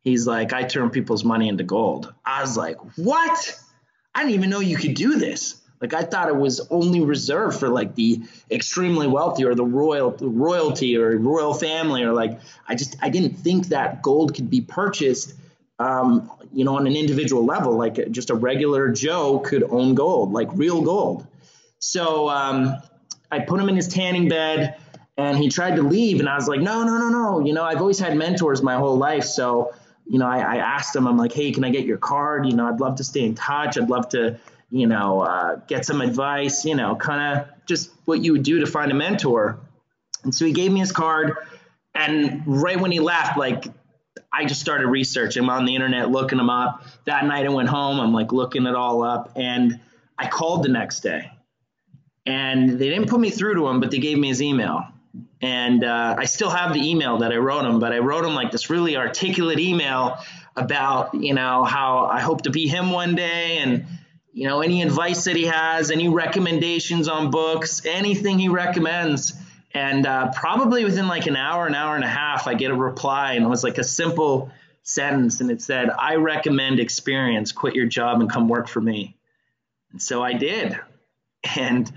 [0.00, 3.60] He's like, "I turn people's money into gold." I was like, "What?
[4.14, 7.60] I didn't even know you could do this." Like I thought it was only reserved
[7.60, 12.40] for like the extremely wealthy or the royal the royalty or royal family or like
[12.66, 15.34] I just I didn't think that gold could be purchased
[15.78, 20.32] um, you know on an individual level like just a regular Joe could own gold
[20.32, 21.26] like real gold.
[21.78, 22.76] So um,
[23.30, 24.76] I put him in his tanning bed
[25.16, 27.64] and he tried to leave and I was like no no no no you know
[27.64, 29.74] I've always had mentors my whole life so
[30.06, 32.52] you know I, I asked him I'm like hey can I get your card you
[32.52, 34.38] know I'd love to stay in touch I'd love to
[34.70, 38.60] you know, uh, get some advice, you know, kind of just what you would do
[38.60, 39.58] to find a mentor.
[40.24, 41.36] And so he gave me his card.
[41.94, 43.66] And right when he left, like,
[44.32, 45.44] I just started researching.
[45.44, 46.84] I'm on the internet looking him up.
[47.04, 49.32] That night I went home, I'm like looking it all up.
[49.36, 49.80] And
[50.18, 51.30] I called the next day.
[52.24, 54.84] And they didn't put me through to him, but they gave me his email.
[55.40, 58.34] And uh, I still have the email that I wrote him, but I wrote him
[58.34, 60.18] like this really articulate email
[60.56, 63.86] about, you know, how I hope to be him one day and,
[64.32, 69.34] you know, any advice that he has, any recommendations on books, anything he recommends.
[69.76, 72.74] And uh, probably within like an hour, an hour and a half, I get a
[72.74, 74.50] reply, and it was like a simple
[74.82, 77.52] sentence, and it said, "I recommend experience.
[77.52, 79.16] Quit your job and come work for me."
[79.92, 80.80] And so I did,
[81.56, 81.92] and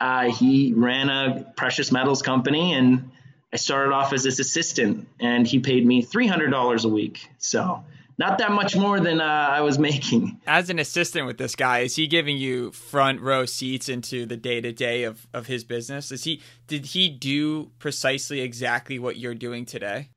[0.00, 3.10] uh, he ran a precious metals company, and
[3.52, 7.28] I started off as his assistant, and he paid me three hundred dollars a week.
[7.38, 7.84] So
[8.18, 10.40] not that much more than uh, I was making.
[10.46, 14.36] As an assistant with this guy, is he giving you front row seats into the
[14.36, 16.12] day to day of of his business?
[16.12, 20.08] Is he did he do precisely exactly what you're doing today?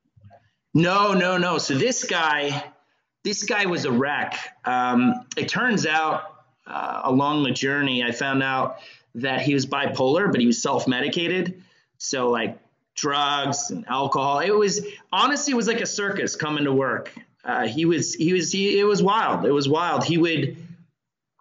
[0.74, 1.58] No, no, no.
[1.58, 2.72] So this guy,
[3.24, 4.36] this guy was a wreck.
[4.64, 6.22] Um, it turns out
[6.66, 8.78] uh, along the journey, I found out
[9.16, 11.62] that he was bipolar, but he was self medicated.
[11.96, 12.58] So like
[12.94, 14.40] drugs and alcohol.
[14.40, 17.12] It was honestly, it was like a circus coming to work.
[17.48, 19.46] Uh, he was he was he, it was wild.
[19.46, 20.04] It was wild.
[20.04, 20.58] He would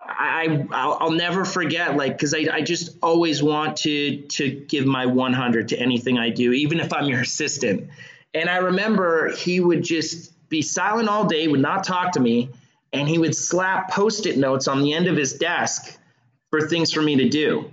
[0.01, 4.85] I I'll, I'll never forget like because I, I just always want to to give
[4.85, 7.89] my 100 to anything I do, even if I'm your assistant.
[8.33, 12.51] And I remember he would just be silent all day, would not talk to me,
[12.93, 15.99] and he would slap post-it notes on the end of his desk
[16.51, 17.69] for things for me to do.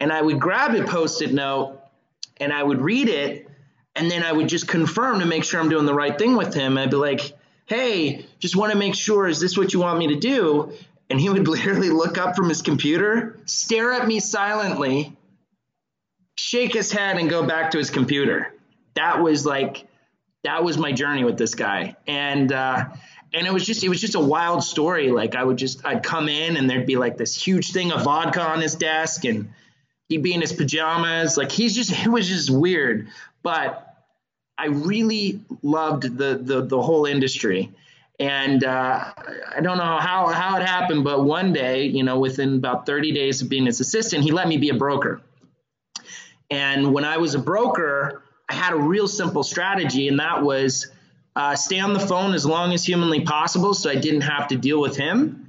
[0.00, 1.80] And I would grab a post-it note
[2.38, 3.46] and I would read it,
[3.94, 6.54] and then I would just confirm to make sure I'm doing the right thing with
[6.54, 6.78] him.
[6.78, 7.34] I'd be like,
[7.66, 10.72] hey, just want to make sure, is this what you want me to do?
[11.10, 15.16] And he would literally look up from his computer, stare at me silently,
[16.36, 18.54] shake his head, and go back to his computer.
[18.94, 19.86] That was like,
[20.44, 21.96] that was my journey with this guy.
[22.06, 22.84] And, uh,
[23.34, 26.02] and it was just it was just a wild story like i would just i'd
[26.02, 29.52] come in and there'd be like this huge thing of vodka on his desk and
[30.08, 33.08] he'd be in his pajamas like he's just it was just weird
[33.42, 33.83] but
[34.56, 37.70] I really loved the the, the whole industry.
[38.20, 39.12] And uh,
[39.56, 43.10] I don't know how, how it happened, but one day, you know, within about 30
[43.10, 45.20] days of being his assistant, he let me be a broker.
[46.48, 50.92] And when I was a broker, I had a real simple strategy, and that was
[51.34, 54.56] uh, stay on the phone as long as humanly possible so I didn't have to
[54.56, 55.43] deal with him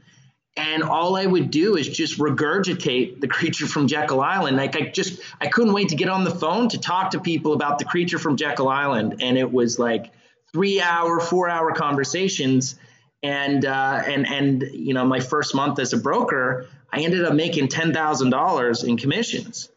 [0.58, 4.58] and all I would do is just regurgitate the creature from Jekyll Island.
[4.58, 7.54] Like I just I couldn't wait to get on the phone to talk to people
[7.54, 10.12] about the creature from Jekyll Island, and it was like
[10.54, 12.76] three hour, four hour conversations.
[13.22, 17.34] And uh, and and you know, my first month as a broker, I ended up
[17.34, 19.70] making ten thousand dollars in commissions.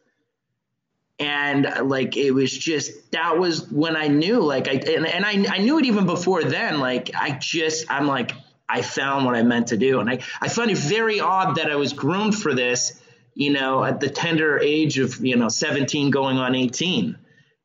[1.18, 5.56] And like it was just that was when I knew like I and, and I
[5.56, 6.78] I knew it even before then.
[6.78, 8.32] Like I just I'm like
[8.68, 10.00] I found what I meant to do.
[10.00, 13.00] And I, I find it very odd that I was groomed for this,
[13.34, 17.16] you know, at the tender age of, you know, 17 going on 18.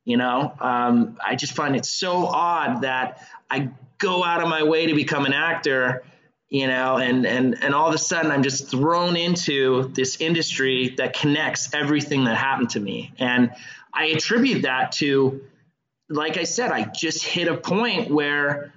[0.06, 4.64] You know, um, I just find it so odd that I go out of my
[4.64, 6.04] way to become an actor,
[6.50, 10.96] you know, and, and, and all of a sudden I'm just thrown into this industry
[10.98, 13.14] that connects everything that happened to me.
[13.18, 13.52] And
[13.94, 15.42] I attribute that to,
[16.10, 18.74] like I said, I just hit a point where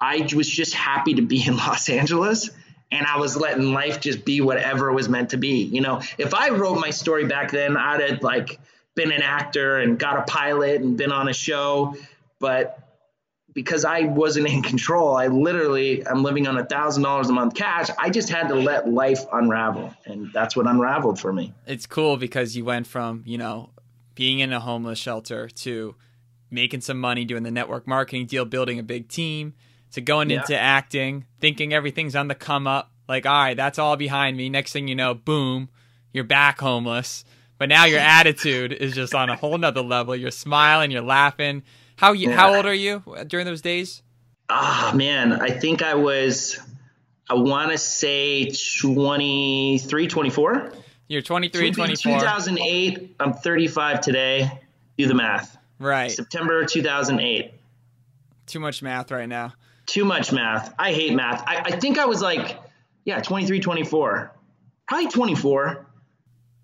[0.00, 2.50] I was just happy to be in Los Angeles
[2.90, 5.64] and I was letting life just be whatever it was meant to be.
[5.64, 8.60] You know, if I wrote my story back then, I'd have like
[8.94, 11.96] been an actor and got a pilot and been on a show.
[12.38, 12.78] But
[13.52, 17.54] because I wasn't in control, I literally I'm living on a thousand dollars a month
[17.54, 17.88] cash.
[17.98, 21.54] I just had to let life unravel, and that's what unraveled for me.
[21.66, 23.70] It's cool because you went from you know
[24.14, 25.96] being in a homeless shelter to
[26.50, 29.54] making some money doing the network marketing deal, building a big team
[29.92, 30.40] to going yeah.
[30.40, 32.90] into acting, thinking everything's on the come up.
[33.08, 34.48] Like, all right, that's all behind me.
[34.48, 35.68] Next thing you know, boom,
[36.12, 37.24] you're back homeless.
[37.58, 40.14] But now your attitude is just on a whole nother level.
[40.16, 41.62] You're smiling, you're laughing.
[41.96, 42.30] How you?
[42.30, 42.36] Yeah.
[42.36, 44.02] How old are you during those days?
[44.48, 46.58] Ah, oh, man, I think I was.
[47.28, 50.72] I want to say 23, 24.
[51.08, 52.12] You're 23, 24.
[52.18, 53.16] 2008.
[53.18, 54.60] I'm 35 today.
[54.96, 55.56] Do the math.
[55.80, 56.10] Right.
[56.10, 57.52] September 2008.
[58.46, 59.54] Too much math right now.
[59.86, 60.74] Too much math.
[60.78, 61.42] I hate math.
[61.46, 62.58] I, I think I was like,
[63.04, 64.32] yeah, 23, 24.
[64.88, 65.86] Probably 24.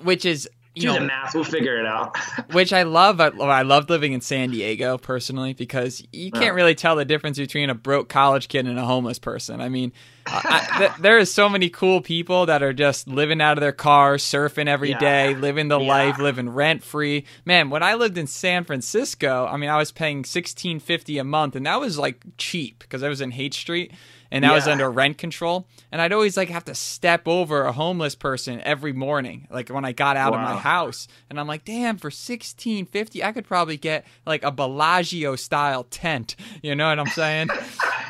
[0.03, 1.35] Which is you Do know, the math.
[1.35, 2.16] We'll figure it out.
[2.53, 3.20] which I love.
[3.20, 7.39] I, I loved living in San Diego personally because you can't really tell the difference
[7.39, 9.61] between a broke college kid and a homeless person.
[9.61, 9.93] I mean,
[10.27, 13.73] I, th- there is so many cool people that are just living out of their
[13.73, 14.99] cars, surfing every Yeah.
[14.99, 15.89] day, living the Yeah.
[15.89, 17.27] life, living rent free.
[17.45, 21.25] Man, when I lived in San Francisco, I mean, I was paying sixteen fifty a
[21.25, 23.93] month, and that was like cheap because I was in Haight Street.
[24.33, 27.72] And I was under rent control, and I'd always like have to step over a
[27.72, 31.07] homeless person every morning, like when I got out of my house.
[31.28, 35.85] And I'm like, damn, for sixteen fifty, I could probably get like a Bellagio style
[35.85, 36.35] tent.
[36.62, 37.49] You know what I'm saying?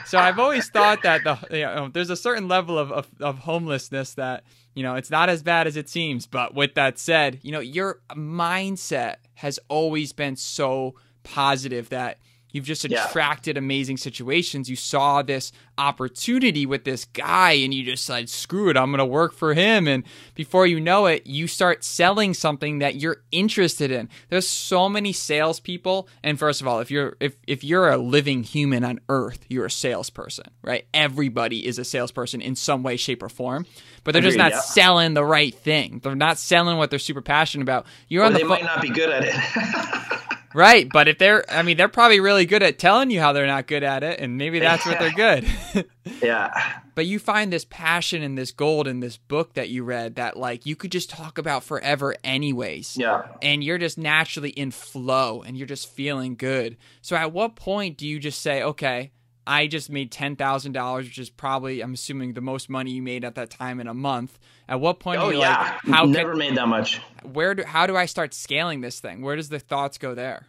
[0.07, 3.39] so I've always thought that the you know, there's a certain level of, of of
[3.39, 4.45] homelessness that
[4.75, 6.27] you know it's not as bad as it seems.
[6.27, 10.95] But with that said, you know your mindset has always been so
[11.25, 12.19] positive that.
[12.53, 13.09] You've just Yeah.
[13.09, 14.69] attracted amazing situations.
[14.71, 18.99] You saw this opportunity with this guy and you just said, screw it, I'm going
[18.99, 19.89] to work for him.
[19.89, 24.09] And before you know it, you start selling something that you're interested in.
[24.29, 26.09] There's so many salespeople.
[26.23, 29.67] And first of all, if you're, if, if you're a living human on earth, you're
[29.67, 30.87] a salesperson, right?
[30.93, 33.67] Everybody is a salesperson in some way, shape, or form,
[34.05, 34.61] but they're just not yeah.
[34.61, 36.01] selling the right thing.
[36.03, 37.87] They're not selling what they're super passionate about.
[38.09, 40.19] You're on the they might not be good at it.
[40.55, 43.47] Right, but if they're, I mean, they're probably really good at telling you how they're
[43.47, 45.47] not good at it, and maybe that's what they're good.
[46.23, 46.81] yeah.
[46.95, 50.37] but you find this passion and this gold in this book that you read that,
[50.37, 52.97] like, you could just talk about forever, anyways.
[52.97, 53.27] Yeah.
[53.41, 56.77] And you're just naturally in flow and you're just feeling good.
[57.01, 59.13] So, at what point do you just say, okay,
[59.47, 63.35] I just made $10,000, which is probably, I'm assuming, the most money you made at
[63.35, 64.39] that time in a month.
[64.69, 65.79] At what point Oh are you yeah.
[65.85, 67.01] like, how Never can, made that much.
[67.25, 69.23] where do, how do I start scaling this thing?
[69.23, 70.47] Where does the thoughts go there?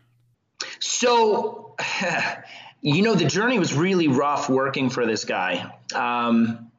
[0.80, 1.76] So,
[2.82, 5.74] you know, the journey was really rough working for this guy.
[5.96, 6.72] Um,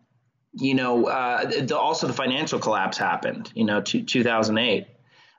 [0.52, 3.50] you know, uh, the, also the financial collapse happened.
[3.54, 4.86] You know, two, 2008.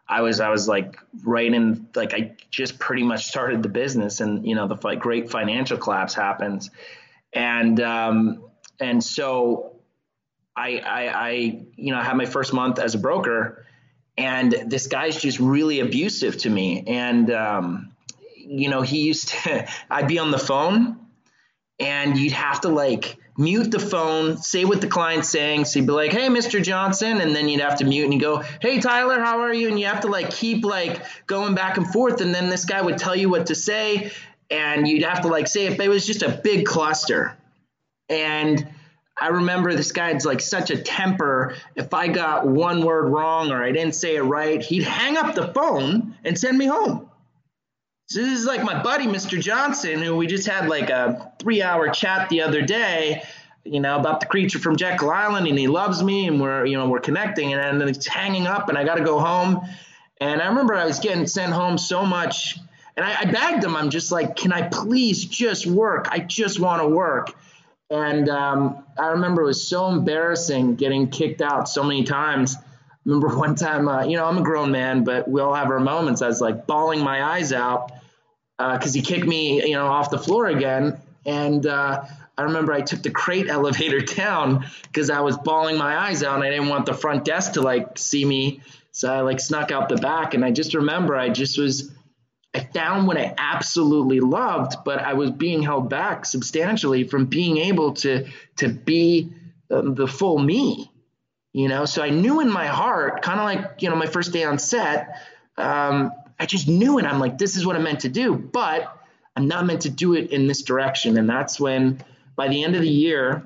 [0.08, 4.22] I was I was like right in like I just pretty much started the business,
[4.22, 6.70] and you know the like great financial collapse happens,
[7.34, 8.43] and um,
[8.80, 9.78] and so
[10.56, 11.30] I, I I
[11.76, 13.66] you know had my first month as a broker,
[14.18, 17.91] and this guy's just really abusive to me, and um,
[18.36, 20.97] you know he used to I'd be on the phone,
[21.80, 25.66] and you'd have to like mute the phone, say what the client's saying.
[25.66, 26.64] So you'd be like, "Hey, Mr.
[26.64, 29.68] Johnson," and then you'd have to mute and you go, "Hey, Tyler, how are you?"
[29.68, 32.82] And you have to like keep like going back and forth, and then this guy
[32.82, 34.12] would tell you what to say,
[34.50, 35.78] and you'd have to like say it.
[35.78, 37.38] But it was just a big cluster,
[38.10, 38.68] and
[39.20, 41.56] I remember this guy's like such a temper.
[41.76, 45.36] If I got one word wrong or I didn't say it right, he'd hang up
[45.36, 47.10] the phone and send me home.
[48.08, 49.39] So this is like my buddy, Mr.
[49.41, 53.24] Johnson, who we just had like a three hour chat the other day,
[53.64, 56.78] you know, about the creature from Jekyll Island, and he loves me, and we're, you
[56.78, 59.62] know, we're connecting, and then it's hanging up, and I got to go home.
[60.22, 62.60] And I remember I was getting sent home so much,
[62.95, 66.08] and I, I begged him, I'm just like, can I please just work?
[66.12, 67.36] I just want to work.
[67.89, 72.56] And um, I remember it was so embarrassing getting kicked out so many times.
[73.06, 75.80] Remember one time, uh, you know, I'm a grown man, but we all have our
[75.80, 76.22] moments.
[76.22, 77.91] I was like bawling my eyes out
[78.58, 80.99] because he kicked me, you know, off the floor again.
[81.26, 82.06] And uh,
[82.38, 86.36] I remember I took the crate elevator down because I was bawling my eyes out
[86.36, 88.62] and I didn't want the front desk to like see me.
[88.91, 90.34] So I like snuck out the back.
[90.34, 91.91] And I just remember I just was,
[92.53, 97.58] I found what I absolutely loved, but I was being held back substantially from being
[97.58, 98.28] able to
[98.58, 99.34] to be
[99.70, 100.89] um, the full me.
[101.56, 104.34] You know, so I knew in my heart, kind of like you know my first
[104.34, 105.22] day on set,
[105.56, 109.01] um, I just knew and I'm like, this is what I'm meant to do, but
[109.38, 111.18] I'm not meant to do it in this direction.
[111.18, 112.03] And that's when,
[112.36, 113.45] by the end of the year,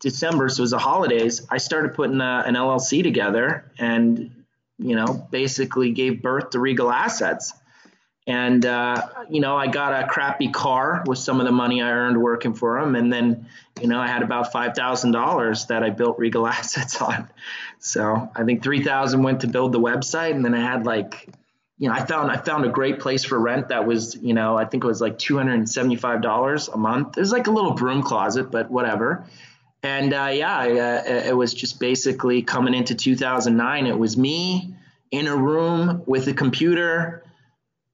[0.00, 4.32] December, so it was the holidays, I started putting a, an LLC together, and
[4.78, 7.52] you know, basically gave birth to Regal Assets.
[8.26, 11.90] And, uh, you know, I got a crappy car with some of the money I
[11.90, 12.94] earned working for him.
[12.94, 13.46] And then,
[13.80, 17.28] you know, I had about $5,000 that I built Regal Assets on.
[17.78, 20.32] So I think 3000 went to build the website.
[20.32, 21.28] And then I had like,
[21.78, 24.56] you know, I found, I found a great place for rent that was, you know,
[24.56, 27.16] I think it was like $275 a month.
[27.16, 29.24] It was like a little broom closet, but whatever.
[29.82, 33.86] And uh, yeah, I, uh, it was just basically coming into 2009.
[33.86, 34.74] It was me
[35.10, 37.24] in a room with a computer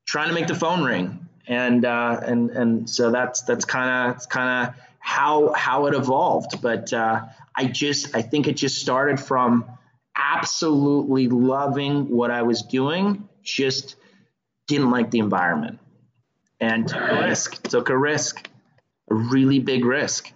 [0.06, 4.28] trying to make the phone ring, and uh, and and so that's that's kind of
[4.28, 6.62] kind of how how it evolved.
[6.62, 7.22] But uh,
[7.54, 9.66] I just I think it just started from
[10.16, 13.96] absolutely loving what I was doing, just
[14.66, 15.78] didn't like the environment,
[16.60, 17.62] and took a risk.
[17.68, 18.48] Took a risk,
[19.10, 20.32] a really big risk.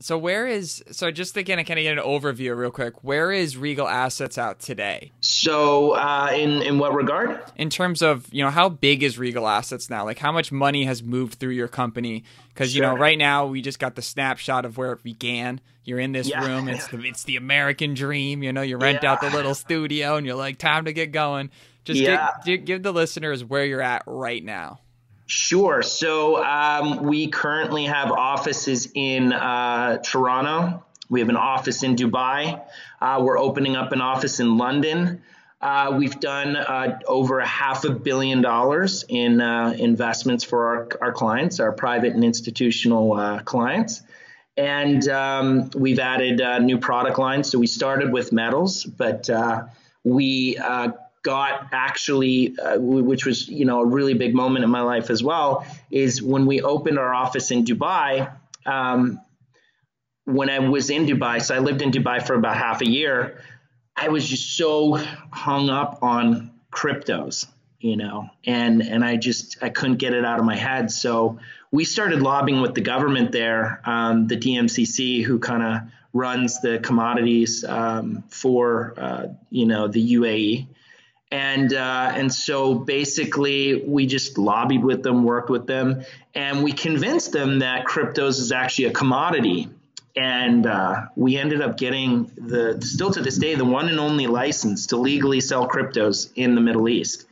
[0.00, 3.02] So where is so just to kind of kind of get an overview real quick,
[3.02, 5.10] where is Regal Assets out today?
[5.20, 7.42] So uh, in in what regard?
[7.56, 10.04] In terms of you know how big is Regal Assets now?
[10.04, 12.22] Like how much money has moved through your company?
[12.54, 12.76] Because sure.
[12.76, 15.60] you know right now we just got the snapshot of where it began.
[15.82, 16.46] You're in this yeah.
[16.46, 16.68] room.
[16.68, 18.44] It's the it's the American dream.
[18.44, 19.12] You know you rent yeah.
[19.12, 21.50] out the little studio and you're like time to get going.
[21.84, 22.32] Just yeah.
[22.44, 24.80] give, give the listeners where you're at right now.
[25.30, 25.82] Sure.
[25.82, 30.82] So um, we currently have offices in uh, Toronto.
[31.10, 32.58] We have an office in Dubai.
[32.98, 35.20] Uh, we're opening up an office in London.
[35.60, 40.88] Uh, we've done uh, over a half a billion dollars in uh, investments for our,
[41.02, 44.00] our clients, our private and institutional uh, clients.
[44.56, 47.50] And um, we've added new product lines.
[47.50, 49.28] So we started with metals, but
[50.04, 50.56] we
[51.28, 55.22] got actually, uh, which was you know a really big moment in my life as
[55.22, 58.32] well, is when we opened our office in Dubai.
[58.64, 59.20] Um,
[60.24, 63.42] when I was in Dubai, so I lived in Dubai for about half a year.
[63.94, 64.98] I was just so
[65.30, 67.46] hung up on cryptos,
[67.78, 70.90] you know, and and I just I couldn't get it out of my head.
[70.90, 71.38] So
[71.70, 76.78] we started lobbying with the government there, um, the DMCC, who kind of runs the
[76.78, 80.68] commodities um, for uh, you know the UAE
[81.30, 86.04] and uh, and so basically we just lobbied with them, worked with them,
[86.34, 89.68] and we convinced them that cryptos is actually a commodity.
[90.16, 94.26] And uh, we ended up getting the still to this day the one and only
[94.26, 97.26] license to legally sell cryptos in the Middle East.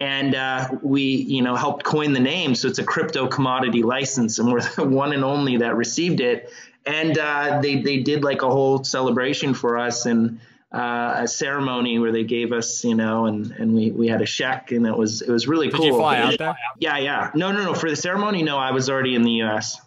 [0.00, 4.38] And uh, we, you know, helped coin the name, so it's a crypto commodity license,
[4.38, 6.50] and we're the one and only that received it.
[6.86, 10.40] And uh, they they did like a whole celebration for us, and
[10.74, 14.26] uh, a ceremony where they gave us, you know, and, and we, we had a
[14.26, 15.84] check and it was it was really Did cool.
[15.84, 16.56] Did you fly out there?
[16.80, 17.30] Yeah, yeah.
[17.34, 17.74] No, no, no.
[17.74, 19.80] For the ceremony, no, I was already in the U.S.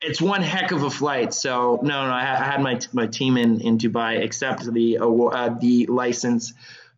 [0.00, 1.34] It's one heck of a flight.
[1.34, 5.54] So no, no, I, I had my my team in in Dubai accept the uh,
[5.60, 6.54] the license.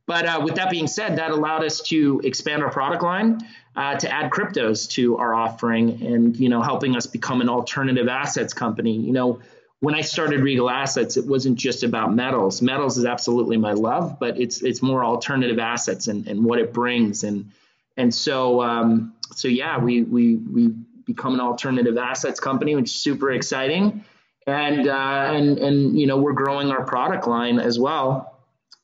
[0.06, 3.40] But uh, with that being said, that allowed us to expand our product line,
[3.76, 8.06] uh, to add cryptos to our offering, and you know, helping us become an alternative
[8.06, 8.96] assets company.
[8.96, 9.40] You know
[9.80, 12.60] when I started Regal Assets, it wasn't just about metals.
[12.60, 16.72] Metals is absolutely my love, but it's it's more alternative assets and, and what it
[16.72, 17.22] brings.
[17.22, 17.52] And
[17.96, 20.68] and so um, so yeah, we we we
[21.06, 24.04] become an alternative assets company, which is super exciting.
[24.46, 28.34] And uh, and and you know we're growing our product line as well.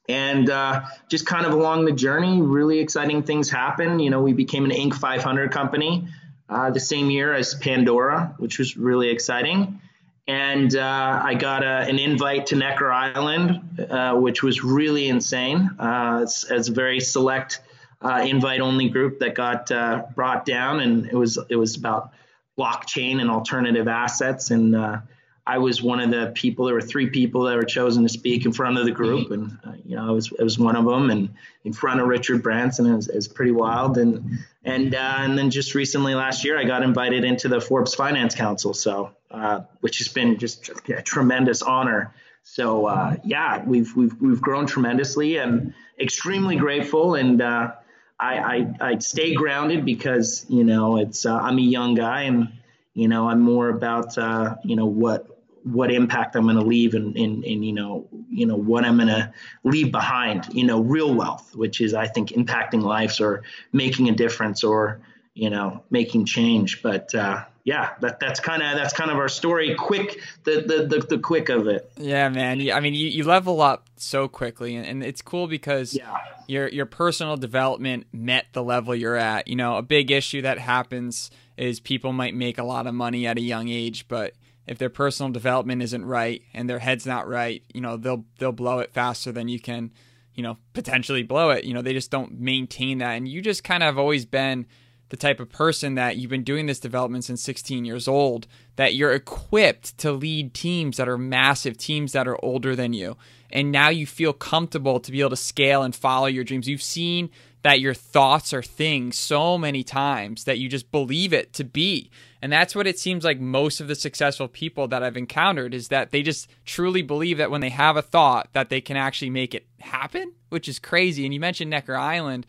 [0.06, 3.98] And uh, just kind of along the journey, really exciting things happen.
[3.98, 4.94] You know, we became an Inc.
[4.94, 6.08] 500 company
[6.48, 9.80] uh, the same year as Pandora, which was really exciting
[10.26, 15.70] and uh, I got a, an invite to Necker Island, uh, which was really insane.
[15.78, 17.60] Uh, it's, a very select
[18.00, 22.12] uh, invite-only group that got uh, brought down, and it was it was about
[22.58, 24.50] blockchain and alternative assets.
[24.50, 24.98] And uh,
[25.46, 26.64] I was one of the people.
[26.64, 29.58] There were three people that were chosen to speak in front of the group, and
[29.84, 31.28] you know I was I was one of them, and
[31.64, 32.86] in front of Richard Branson.
[32.86, 36.64] It was, it was pretty wild, and and and then just recently last year I
[36.64, 38.72] got invited into the Forbes Finance Council.
[38.72, 42.14] So uh, which has been just a tremendous honor.
[42.42, 47.16] So uh, yeah, we've we've we've grown tremendously and extremely grateful.
[47.16, 47.72] And uh,
[48.18, 52.52] I, I, I stay grounded because you know it's uh, I'm a young guy and
[52.92, 55.33] you know I'm more about uh, you know what
[55.64, 58.96] what impact I'm going to leave and, and, and you know you know what I'm
[58.96, 59.32] going to
[59.64, 60.46] leave behind.
[60.52, 63.42] You know, real wealth, which is I think impacting lives or
[63.72, 65.00] making a difference or
[65.34, 66.82] you know making change.
[66.82, 69.74] But uh, yeah, that, that's kind of that's kind of our story.
[69.74, 71.90] Quick, the, the the the quick of it.
[71.96, 72.70] Yeah, man.
[72.70, 76.18] I mean, you, you level up so quickly, and, and it's cool because yeah.
[76.46, 79.48] your your personal development met the level you're at.
[79.48, 83.26] You know, a big issue that happens is people might make a lot of money
[83.26, 84.34] at a young age, but
[84.66, 88.52] if their personal development isn't right and their head's not right, you know, they'll they'll
[88.52, 89.92] blow it faster than you can,
[90.34, 91.64] you know, potentially blow it.
[91.64, 94.66] You know, they just don't maintain that, and you just kind of have always been
[95.10, 98.46] the type of person that you've been doing this development since 16 years old,
[98.76, 103.16] that you're equipped to lead teams that are massive, teams that are older than you.
[103.50, 106.68] And now you feel comfortable to be able to scale and follow your dreams.
[106.68, 107.30] You've seen
[107.62, 112.10] that your thoughts are things so many times that you just believe it to be.
[112.44, 115.88] And that's what it seems like most of the successful people that I've encountered is
[115.88, 119.30] that they just truly believe that when they have a thought that they can actually
[119.30, 121.24] make it happen, which is crazy.
[121.24, 122.46] And you mentioned Necker Island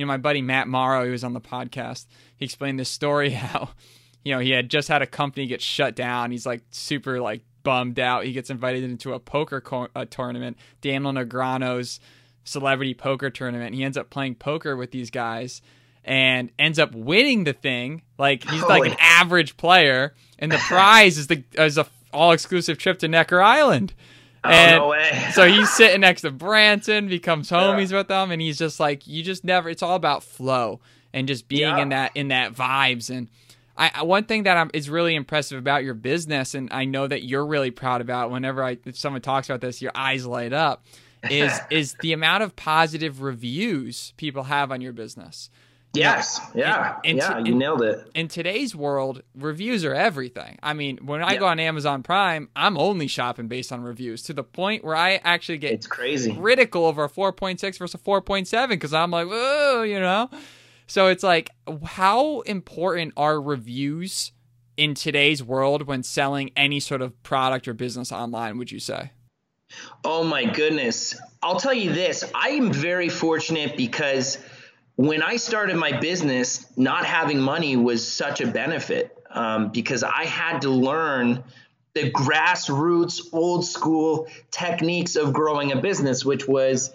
[0.00, 2.06] you know, my buddy Matt Morrow, he was on the podcast.
[2.36, 3.70] He explained this story how,
[4.24, 6.30] you know, he had just had a company get shut down.
[6.30, 8.24] He's like super like bummed out.
[8.24, 12.00] He gets invited into a poker co- a tournament, Daniel Negreanu's
[12.44, 13.74] celebrity poker tournament.
[13.74, 15.60] He ends up playing poker with these guys
[16.04, 18.02] and ends up winning the thing.
[18.18, 18.80] Like he's Holy.
[18.80, 23.08] like an average player, and the prize is the is a all exclusive trip to
[23.08, 23.94] Necker Island.
[24.42, 25.28] Oh, And no way.
[25.34, 29.22] so he's sitting next to Branson, becomes homies with them, and he's just like, you
[29.22, 29.68] just never.
[29.68, 30.80] It's all about flow
[31.12, 31.78] and just being Yeah.
[31.82, 33.10] in that in that vibes.
[33.10, 33.28] And
[33.76, 37.06] I I- one thing that I'm, is really impressive about your business, and I know
[37.06, 38.30] that you're really proud about.
[38.30, 40.84] Whenever I if someone talks about this, your eyes light up.
[41.30, 45.50] Is is the amount of positive reviews people have on your business?
[45.94, 46.40] Yes.
[46.54, 46.98] Yeah.
[47.04, 47.36] and- yeah.
[47.38, 48.08] and- you nailed it.
[48.14, 50.58] in today's world, reviews are everything.
[50.62, 51.38] I mean, when I Yeah.
[51.40, 55.20] go on Amazon Prime, I'm only shopping based on reviews to the point where I
[55.24, 56.34] actually get It's crazy.
[56.34, 60.30] critical over a 4.6 versus a 4.7 because I'm like, oh, you know?
[60.86, 61.50] So it's like,
[61.84, 64.32] how important are reviews
[64.76, 69.12] in today's world when selling any sort of product or business online, would you say?
[70.04, 71.14] Oh my goodness.
[71.42, 74.38] I'll tell you this I am very fortunate because
[74.96, 80.24] when I started my business, not having money was such a benefit um, because I
[80.24, 81.44] had to learn
[81.94, 86.92] the grassroots, old school techniques of growing a business, which was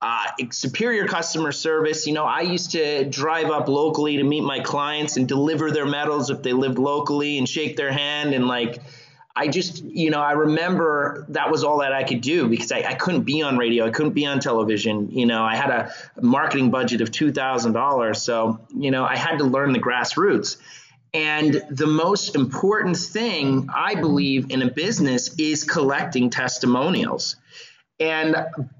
[0.00, 2.06] uh, superior customer service.
[2.06, 5.86] You know, I used to drive up locally to meet my clients and deliver their
[5.86, 8.80] metals if they lived locally and shake their hand and like.
[9.38, 12.78] I just, you know, I remember that was all that I could do because I,
[12.78, 13.86] I couldn't be on radio.
[13.86, 15.12] I couldn't be on television.
[15.12, 18.16] You know, I had a marketing budget of $2,000.
[18.16, 20.56] So, you know, I had to learn the grassroots.
[21.14, 27.36] And the most important thing I believe in a business is collecting testimonials
[28.00, 28.36] and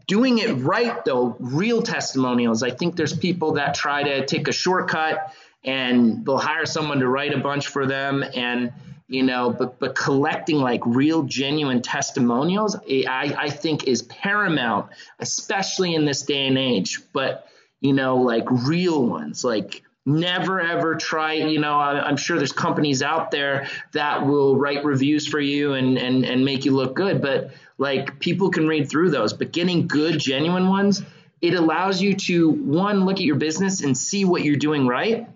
[0.09, 2.65] doing it right, though, real testimonials.
[2.65, 5.33] I think there's people that try to take a shortcut
[5.63, 8.73] and they'll hire someone to write a bunch for them and
[9.09, 14.91] you know but but collecting like real genuine testimonials eh, I, I think is paramount
[15.19, 17.01] especially in this day and age.
[17.13, 17.49] But
[17.81, 22.51] you know like real ones like never ever try you know I, i'm sure there's
[22.51, 26.95] companies out there that will write reviews for you and and and make you look
[26.95, 29.33] good but like people can read through those.
[29.33, 31.03] But getting good genuine ones
[31.41, 35.29] it allows you to one look at your business and see what you're doing right.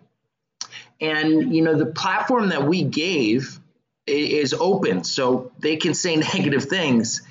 [1.01, 3.59] And you know the platform that we gave
[4.07, 7.23] is open so they can say negative things.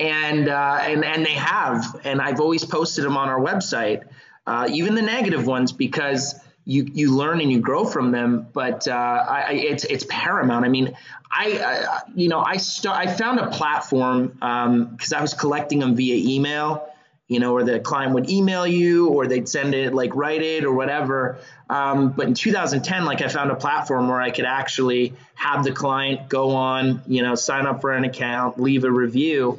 [0.00, 4.02] And uh, and and they have and i've always posted them on our website
[4.44, 8.48] uh, even the negative ones because you you learn and you grow from them.
[8.52, 10.64] But uh, I, it's it's paramount.
[10.64, 10.96] I mean
[11.34, 15.96] i, I you know i start i found a platform because i was collecting them
[15.96, 16.88] via email
[17.28, 20.64] you know, or the client would email you or they'd send it like write it
[20.64, 21.38] or whatever.
[21.70, 25.72] Um, but in 2010, like I found a platform where I could actually have the
[25.72, 29.58] client go on, you know, sign up for an account, leave a review.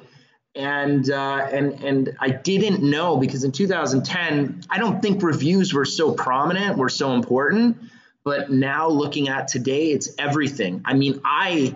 [0.53, 5.83] And uh, and and I didn't know because in 2010, I don't think reviews were
[5.83, 7.77] so prominent, were so important.
[8.23, 10.81] But now looking at today, it's everything.
[10.85, 11.75] I mean, I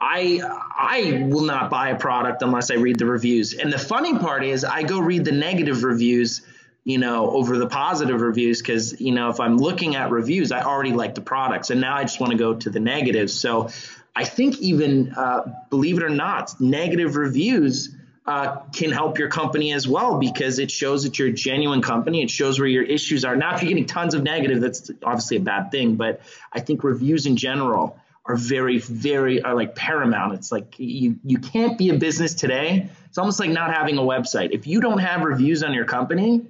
[0.00, 3.54] I I will not buy a product unless I read the reviews.
[3.54, 6.42] And the funny part is I go read the negative reviews,
[6.84, 10.62] you know, over the positive reviews because, you know, if I'm looking at reviews, I
[10.62, 13.32] already like the products and now I just want to go to the negatives.
[13.32, 13.70] So
[14.14, 17.94] I think even uh, believe it or not, negative reviews
[18.24, 22.22] uh, can help your company as well because it shows that you're a genuine company.
[22.22, 23.34] It shows where your issues are.
[23.34, 25.96] Now, if you're getting tons of negative, that's obviously a bad thing.
[25.96, 26.20] But
[26.52, 30.34] I think reviews in general are very, very are like paramount.
[30.34, 32.88] It's like you you can't be a business today.
[33.06, 34.50] It's almost like not having a website.
[34.52, 36.46] If you don't have reviews on your company,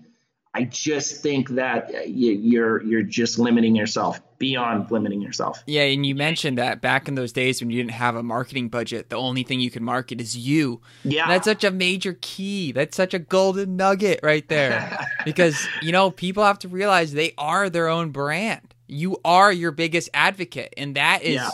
[0.54, 5.62] I just think that uh, you, you're you're just limiting yourself beyond limiting yourself.
[5.66, 8.68] Yeah, and you mentioned that back in those days when you didn't have a marketing
[8.68, 10.80] budget, the only thing you could market is you.
[11.04, 11.28] Yeah.
[11.28, 12.72] That's such a major key.
[12.72, 15.06] That's such a golden nugget right there.
[15.24, 18.74] because, you know, people have to realize they are their own brand.
[18.86, 20.72] You are your biggest advocate.
[20.76, 21.50] And that is Yeah.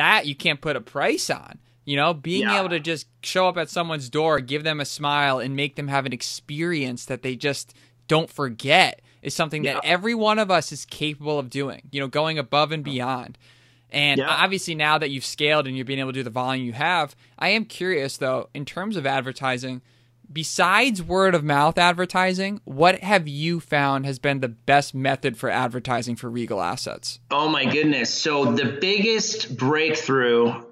[0.00, 1.58] That you can't put a price on.
[1.84, 2.58] You know, being Yeah.
[2.60, 5.88] able to just show up at someone's door, give them a smile, and make them
[5.88, 7.74] have an experience that they just
[8.08, 12.08] don't forget is something that every one of us is capable of doing, you know,
[12.08, 13.36] going above and beyond.
[13.90, 14.28] And Yeah.
[14.30, 17.14] obviously, now that you've scaled and you're being able to do the volume you have,
[17.38, 19.82] I am curious though, in terms of advertising,
[20.32, 25.50] besides word of mouth advertising, what have you found has been the best method for
[25.50, 27.20] advertising for Regal assets?
[27.30, 28.12] Oh my goodness.
[28.12, 30.64] So the biggest breakthrough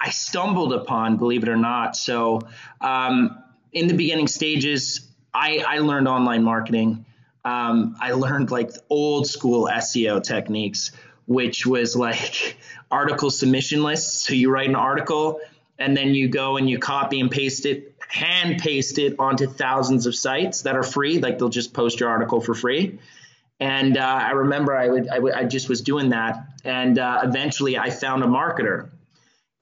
[0.00, 1.96] I stumbled upon, believe it or not.
[1.96, 2.40] So
[2.80, 3.38] um,
[3.72, 7.06] in the beginning stages, I, I learned online marketing.
[7.44, 10.90] Um, I learned like old school SEO techniques,
[11.26, 12.56] which was like
[12.90, 14.26] article submission lists.
[14.26, 15.40] So you write an article
[15.78, 20.04] and then you go and you copy and paste it, hand paste it onto thousands
[20.06, 21.18] of sites that are free.
[21.18, 22.98] Like they'll just post your article for free.
[23.58, 27.20] And uh, I remember I would, I would I just was doing that, and uh,
[27.22, 28.90] eventually I found a marketer,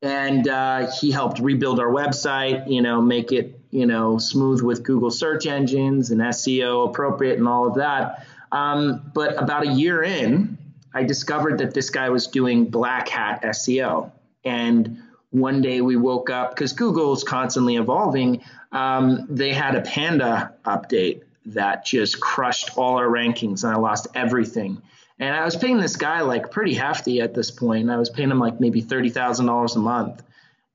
[0.01, 2.71] and uh, he helped rebuild our website.
[2.71, 7.47] You know, make it you know smooth with Google search engines and SEO appropriate and
[7.47, 8.27] all of that.
[8.53, 10.57] Um, but about a year in,
[10.95, 14.13] I discovered that this guy was doing black hat SEO.
[14.45, 18.43] And one day we woke up because Google is constantly evolving.
[18.73, 24.09] Um, they had a Panda update that just crushed all our rankings, and I lost
[24.15, 24.83] everything.
[25.19, 27.91] And I was paying this guy like pretty hefty at this point.
[27.91, 30.23] I was paying him like maybe thirty thousand dollars a month,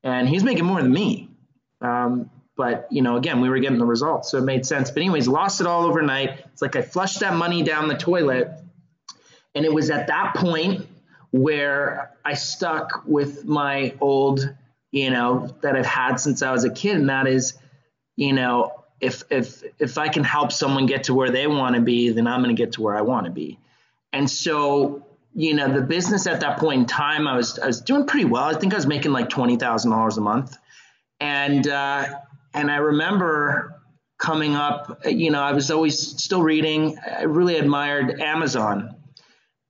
[0.04, 1.30] and he's making more than me.
[1.82, 4.90] Um, but you know, again, we were getting the results, so it made sense.
[4.90, 6.40] But anyways, lost it all overnight.
[6.54, 8.52] It's like I flushed that money down the toilet,
[9.54, 10.88] and it was at that point
[11.36, 14.56] where I stuck with my old,
[14.92, 17.56] you know, that I've had since I was a kid, and that is,
[18.16, 21.82] you know, if if if I can help someone get to where they want to
[21.82, 23.60] be, then I'm going to get to where I want to be.
[24.14, 27.82] And so, you know, the business at that point in time, I was I was
[27.82, 28.46] doing pretty well.
[28.46, 30.58] I think I was making like twenty thousand dollars a month,
[31.20, 32.16] and uh,
[32.54, 33.82] and I remember
[34.18, 36.98] coming up, you know, I was always still reading.
[37.06, 38.95] I really admired Amazon.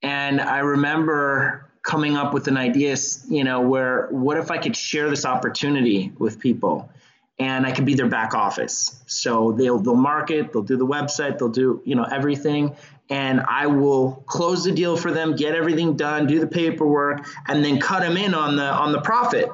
[0.05, 2.95] And I remember coming up with an idea,
[3.27, 6.91] you know, where what if I could share this opportunity with people
[7.39, 9.01] and I could be their back office.
[9.07, 12.75] So they'll they'll market, they'll do the website, they'll do, you know, everything
[13.09, 17.65] and I will close the deal for them, get everything done, do the paperwork and
[17.65, 19.49] then cut them in on the on the profit.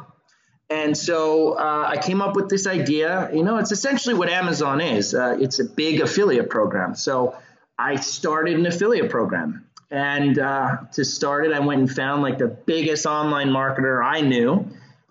[0.70, 3.30] And so uh, I came up with this idea.
[3.34, 5.16] You know, it's essentially what Amazon is.
[5.16, 6.96] Uh, it's a big affiliate program.
[6.96, 7.38] So
[7.80, 9.66] I started an affiliate program.
[9.92, 14.22] And uh, to start it, I went and found like the biggest online marketer I
[14.22, 14.68] knew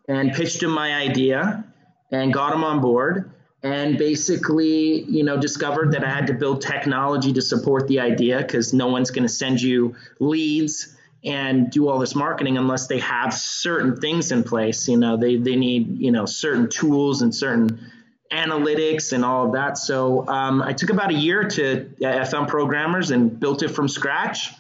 [0.09, 1.65] and pitched him my idea
[2.11, 3.31] and got him on board
[3.63, 8.39] and basically you know discovered that i had to build technology to support the idea
[8.39, 12.99] because no one's going to send you leads and do all this marketing unless they
[12.99, 14.89] have certain things in place.
[14.89, 17.91] You know, they, they need, you know, certain tools and certain
[18.33, 19.77] analytics and all of that.
[19.77, 23.89] So um, I took about a year to I found programmers and built it from
[23.89, 24.51] scratch.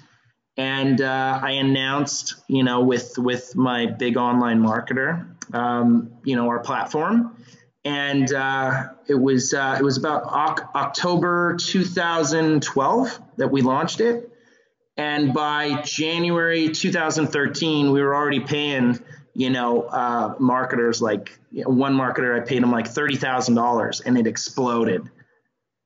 [0.60, 6.48] And uh, I announced, you know, with with my big online marketer, um, you know,
[6.48, 7.34] our platform.
[7.82, 10.24] And uh, it was uh, it was about
[10.74, 14.30] October 2012 that we launched it.
[14.98, 18.98] And by January 2013, we were already paying,
[19.32, 24.18] you know, uh, marketers like you know, one marketer, I paid him like $30,000 and
[24.18, 25.08] it exploded.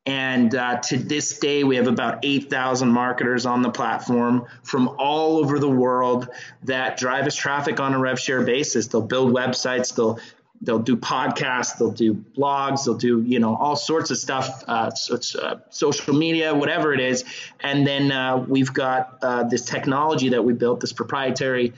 [0.06, 5.38] And uh, to this day, we have about 8,000 marketers on the platform from all
[5.38, 6.28] over the world
[6.64, 8.88] that drive us traffic on a rev share basis.
[8.88, 10.18] They'll build websites, they'll
[10.60, 14.90] they'll do podcasts, they'll do blogs, they'll do you know all sorts of stuff, uh,
[14.90, 17.24] so uh, social media, whatever it is.
[17.60, 21.72] And then uh, we've got uh, this technology that we built, this proprietary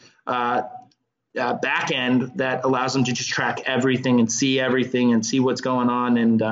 [1.36, 5.24] uh, uh, back end that allows them to just track everything and see everything and
[5.24, 6.16] see what's going on.
[6.16, 6.42] And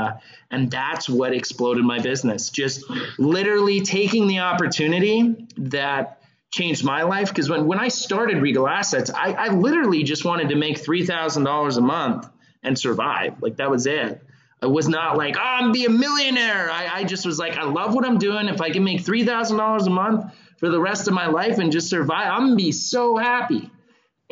[0.50, 2.50] and that's what exploded my business.
[2.50, 2.84] Just
[3.18, 6.20] literally taking the opportunity that
[6.52, 10.50] changed my life because when, when I started Regal Assets, I, I literally just wanted
[10.50, 12.30] to make $3,000 a month
[12.62, 13.42] and survive.
[13.42, 14.22] Like that was it.
[14.62, 16.70] I was not like, oh, I'm be a millionaire.
[16.70, 18.46] I, I just was like, I love what I'm doing.
[18.46, 21.90] If I can make $3,000 a month for the rest of my life and just
[21.90, 23.70] survive, I'm to be so happy.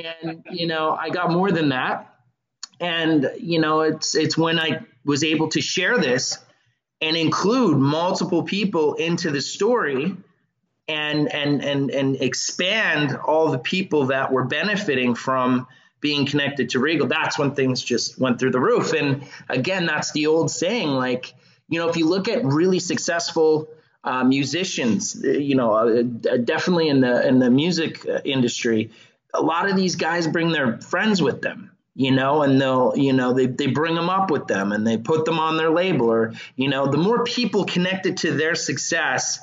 [0.05, 2.15] And, you know, I got more than that.
[2.81, 6.39] And, you know, it's, it's when I was able to share this
[7.01, 10.17] and include multiple people into the story
[10.89, 15.67] and and and and expand all the people that were benefiting from
[16.01, 18.93] being connected to Regal, that's when things just went through the roof.
[18.93, 21.33] And again, that's the old saying, like,
[21.69, 23.69] you know, if you look at really successful
[24.03, 26.03] uh, musicians, you know, uh,
[26.39, 28.91] definitely in the in the music uh, industry,
[29.35, 33.13] a lot of these guys bring their friends with them you know, and they'll, you
[33.13, 36.11] know, they, they bring them up with them and they put them on their label
[36.11, 39.39] or, you know, the more people connected to their success,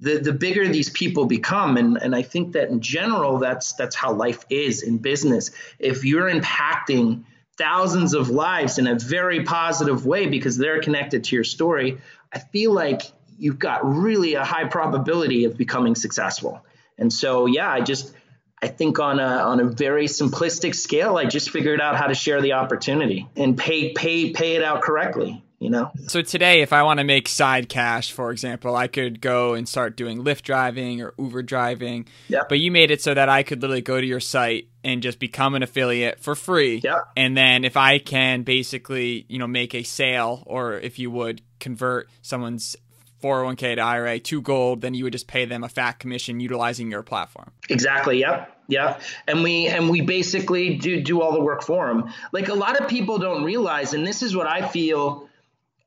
[0.00, 1.76] the the bigger these people become.
[1.76, 5.52] And and I think that in general that's that's how life is in business.
[5.78, 7.24] If you're impacting
[7.56, 11.98] thousands of lives in a very positive way because they're connected to your story
[12.32, 13.02] I feel like
[13.38, 16.64] you've got really a high probability of becoming successful.
[16.96, 18.14] And so yeah I just
[18.62, 22.14] I think on a on a very simplistic scale I just figured out how to
[22.14, 25.92] share the opportunity and pay pay pay it out correctly you know?
[26.08, 29.68] So today, if I want to make side cash, for example, I could go and
[29.68, 32.08] start doing Lyft driving or Uber driving.
[32.26, 32.42] Yeah.
[32.48, 35.20] But you made it so that I could literally go to your site and just
[35.20, 36.80] become an affiliate for free.
[36.82, 37.02] Yeah.
[37.16, 41.42] And then if I can basically, you know, make a sale or if you would
[41.60, 42.74] convert someone's
[43.22, 46.90] 401k to IRA to gold, then you would just pay them a fat commission utilizing
[46.90, 47.52] your platform.
[47.68, 48.20] Exactly.
[48.20, 48.58] Yep.
[48.68, 52.10] Yeah, and we and we basically do do all the work for them.
[52.32, 55.28] Like a lot of people don't realize, and this is what I feel.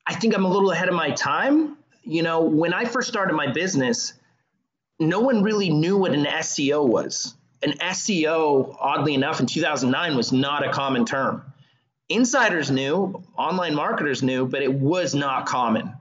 [0.06, 1.78] I think I'm a little ahead of my time.
[2.04, 4.14] You know, when I first started my business,
[5.00, 7.34] no one really knew what an SEO was.
[7.64, 11.42] An SEO, oddly enough, in 2009 was not a common term.
[12.08, 15.95] Insiders knew, online marketers knew, but it was not common.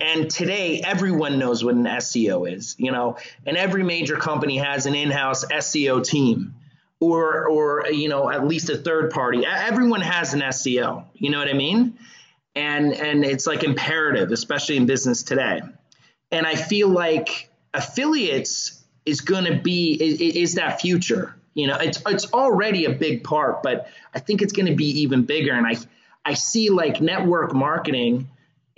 [0.00, 4.86] And today, everyone knows what an SEO is, you know, and every major company has
[4.86, 6.54] an in-house SEO team,
[7.00, 9.44] or or you know at least a third party.
[9.44, 11.04] Everyone has an SEO.
[11.14, 11.98] You know what I mean?
[12.54, 15.62] And and it's like imperative, especially in business today.
[16.30, 21.34] And I feel like affiliates is going to be is, is that future.
[21.54, 25.00] You know, it's it's already a big part, but I think it's going to be
[25.02, 25.52] even bigger.
[25.52, 25.76] And I
[26.24, 28.28] I see like network marketing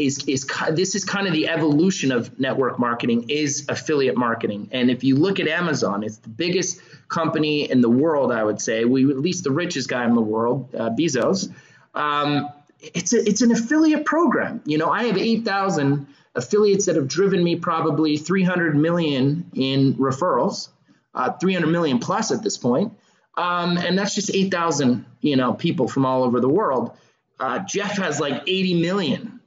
[0.01, 4.68] is is this is kind of the evolution of network marketing is affiliate marketing.
[4.72, 8.32] And if you look at Amazon, it's the biggest company in the world.
[8.32, 11.53] I would say we at least the richest guy in the world, uh, Bezos.
[11.94, 12.48] Um,
[12.80, 14.62] it's a, it's an affiliate program.
[14.64, 19.94] You know, I have eight thousand affiliates that have driven me probably 300 million in
[19.94, 20.68] referrals,
[21.14, 22.92] uh, 300 million plus at this point.
[23.36, 26.96] Um, and that's just 8,000, you know, people from all over the world.
[27.38, 29.39] Uh, Jeff has like 80 million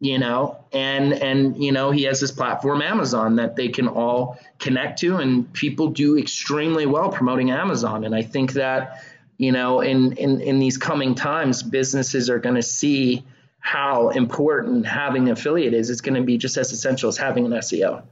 [0.00, 4.38] you know and and you know he has this platform amazon that they can all
[4.58, 9.04] connect to and people do extremely well promoting amazon and i think that
[9.36, 13.22] you know in in, in these coming times businesses are going to see
[13.60, 17.44] how important having an affiliate is it's going to be just as essential as having
[17.44, 18.02] an seo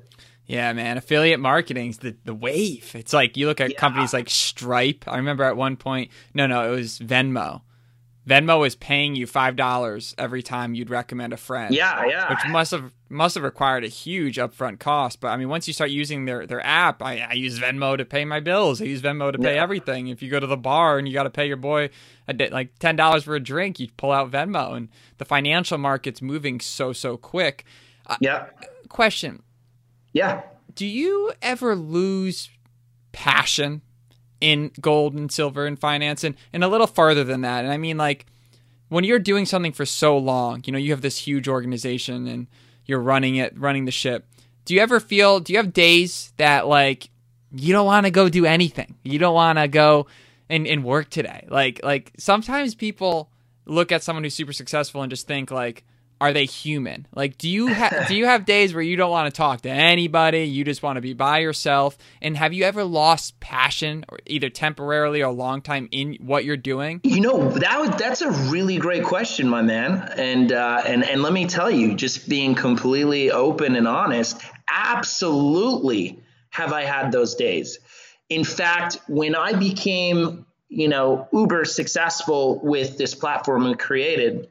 [0.51, 0.97] yeah, man.
[0.97, 2.93] Affiliate marketing's the, the wave.
[2.95, 3.79] It's like you look at yeah.
[3.79, 5.05] companies like Stripe.
[5.07, 7.61] I remember at one point, no, no, it was Venmo.
[8.29, 11.75] Venmo is paying you five dollars every time you'd recommend a friend.
[11.75, 12.29] Yeah, yeah.
[12.29, 15.21] Which must have must have required a huge upfront cost.
[15.21, 18.05] But I mean, once you start using their their app, I, I use Venmo to
[18.05, 18.83] pay my bills.
[18.83, 19.63] I use Venmo to pay yeah.
[19.63, 20.09] everything.
[20.09, 21.89] If you go to the bar and you got to pay your boy
[22.29, 26.21] a, like ten dollars for a drink, you pull out Venmo, and the financial market's
[26.21, 27.65] moving so so quick.
[28.07, 28.47] Uh, yeah.
[28.91, 29.43] question.
[30.13, 30.43] Yeah.
[30.75, 32.51] Do you ever lose
[33.13, 33.83] passion
[34.41, 37.65] in gold and silver and finance and, and a little farther than that.
[37.65, 38.27] And I mean, like,
[38.89, 42.47] when you're doing something for so long, you know, you have this huge organization and
[42.87, 44.27] you're running it, running the ship.
[44.65, 47.11] Do you ever feel, do you have days that, like,
[47.53, 48.95] you don't want to go do anything?
[49.03, 50.07] You don't want to go
[50.49, 51.47] and, and work today?
[51.51, 53.31] Like, like sometimes people
[53.67, 55.85] look at someone who's super successful and just think, like,
[56.21, 57.07] are they human?
[57.15, 59.71] Like, do you have do you have days where you don't want to talk to
[59.71, 60.45] anybody?
[60.45, 61.97] You just want to be by yourself?
[62.21, 66.57] And have you ever lost passion, or either temporarily or long time, in what you're
[66.57, 67.01] doing?
[67.05, 70.13] You know that that's a really great question, my man.
[70.17, 74.41] And uh, and and let me tell you, just being completely open and honest,
[74.71, 77.79] absolutely have I had those days.
[78.29, 84.49] In fact, when I became you know uber successful with this platform we created.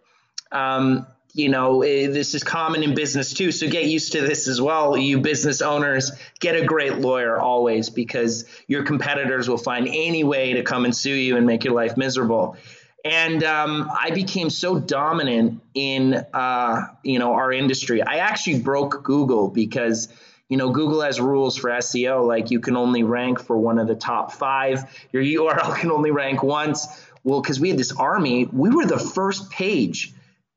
[0.52, 1.06] Um,
[1.38, 3.52] you know, eh, this is common in business too.
[3.52, 4.98] So get used to this as well.
[4.98, 10.54] You business owners, get a great lawyer always because your competitors will find any way
[10.54, 12.58] to come and sue you and make your life miserable.
[13.06, 18.02] And um, I became so dominant in, uh, you know, our industry.
[18.02, 20.10] I actually broke Google because,
[20.50, 23.88] you know, Google has rules for SEO, like you can only rank for one of
[23.88, 25.08] the top five.
[25.12, 26.88] Your URL can only rank once.
[27.24, 30.14] Well, because we had this army, we were the first page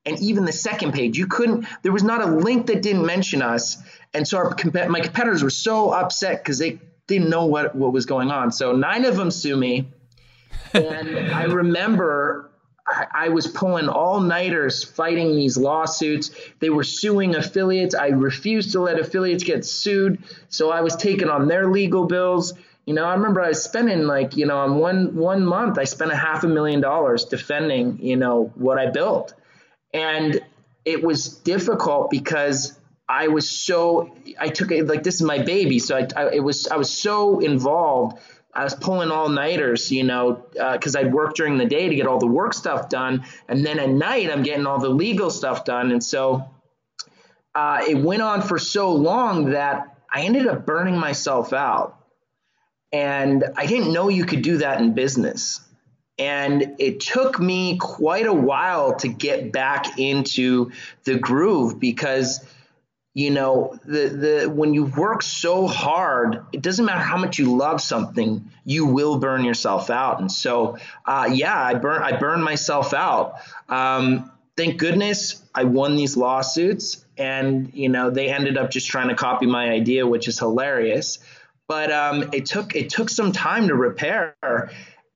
[0.06, 3.42] and even the second page you couldn't there was not a link that didn't mention
[3.42, 3.76] us
[4.14, 4.56] and so our
[4.88, 8.72] my competitors were so upset because they didn't know what what was going on so
[8.72, 9.88] nine of them sue me
[10.72, 12.50] and i remember
[12.86, 16.30] I, I was pulling all nighters fighting these lawsuits.
[16.58, 17.94] They were suing affiliates.
[17.94, 20.24] I refused to let affiliates get sued.
[20.48, 22.54] So I was taking on their legal bills.
[22.86, 25.84] You know, I remember I was spending like, you know, on one one month, I
[25.84, 29.34] spent a half a million dollars defending, you know, what I built.
[29.92, 30.40] And
[30.84, 32.78] it was difficult because
[33.08, 36.44] I was so I took it like this is my baby, so I, I it
[36.44, 38.18] was I was so involved.
[38.54, 41.94] I was pulling all nighters, you know, because uh, I'd work during the day to
[41.94, 45.30] get all the work stuff done, and then at night I'm getting all the legal
[45.30, 46.48] stuff done, and so
[47.54, 51.96] uh, it went on for so long that I ended up burning myself out,
[52.92, 55.60] and I didn't know you could do that in business.
[56.20, 60.70] And it took me quite a while to get back into
[61.04, 62.44] the groove because
[63.14, 67.56] you know the the when you work so hard it doesn't matter how much you
[67.56, 70.20] love something you will burn yourself out.
[70.20, 73.36] And so uh, yeah i burn i burned myself out.
[73.68, 79.08] Um, thank goodness i won these lawsuits and you know they ended up just trying
[79.08, 81.18] to copy my idea which is hilarious.
[81.66, 84.34] But um, it took it took some time to repair.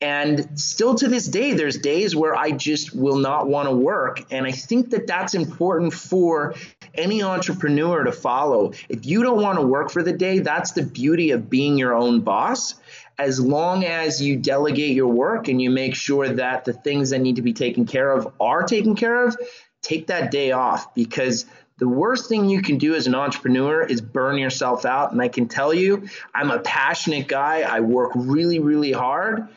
[0.04, 4.20] And still to this day, there's days where I just will not want to work.
[4.30, 6.54] And I think that that's important for
[6.92, 8.74] any entrepreneur to follow.
[8.90, 11.94] If you don't want to work for the day, that's the beauty of being your
[11.94, 12.74] own boss.
[13.18, 17.20] As long as you delegate your work and you make sure that the things that
[17.20, 19.34] need to be taken care of are taken care of,
[19.80, 21.46] take that day off because
[21.78, 25.12] the worst thing you can do as an entrepreneur is burn yourself out.
[25.12, 27.62] And I can tell you, I'm a passionate guy.
[27.62, 29.48] I work really, really hard.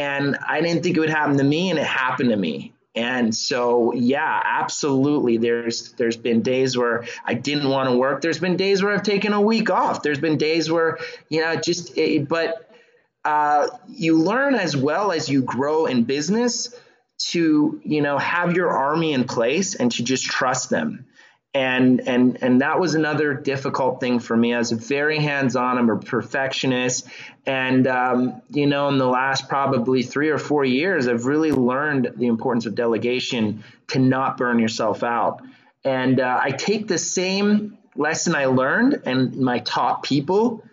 [0.00, 2.72] And I didn't think it would happen to me, and it happened to me.
[2.94, 5.36] And so, yeah, absolutely.
[5.36, 8.22] There's there's been days where I didn't want to work.
[8.22, 10.02] There's been days where I've taken a week off.
[10.02, 10.98] There's been days where
[11.28, 12.68] you know just it, but
[13.24, 16.74] uh, you learn as well as you grow in business
[17.18, 21.04] to you know have your army in place and to just trust them
[21.52, 24.54] and and and that was another difficult thing for me.
[24.54, 25.78] I was very hands-on.
[25.78, 27.08] I'm a perfectionist,
[27.44, 32.12] and um, you know, in the last probably three or four years, I've really learned
[32.16, 35.42] the importance of delegation to not burn yourself out.
[35.84, 40.64] And uh, I take the same lesson I learned and my top people.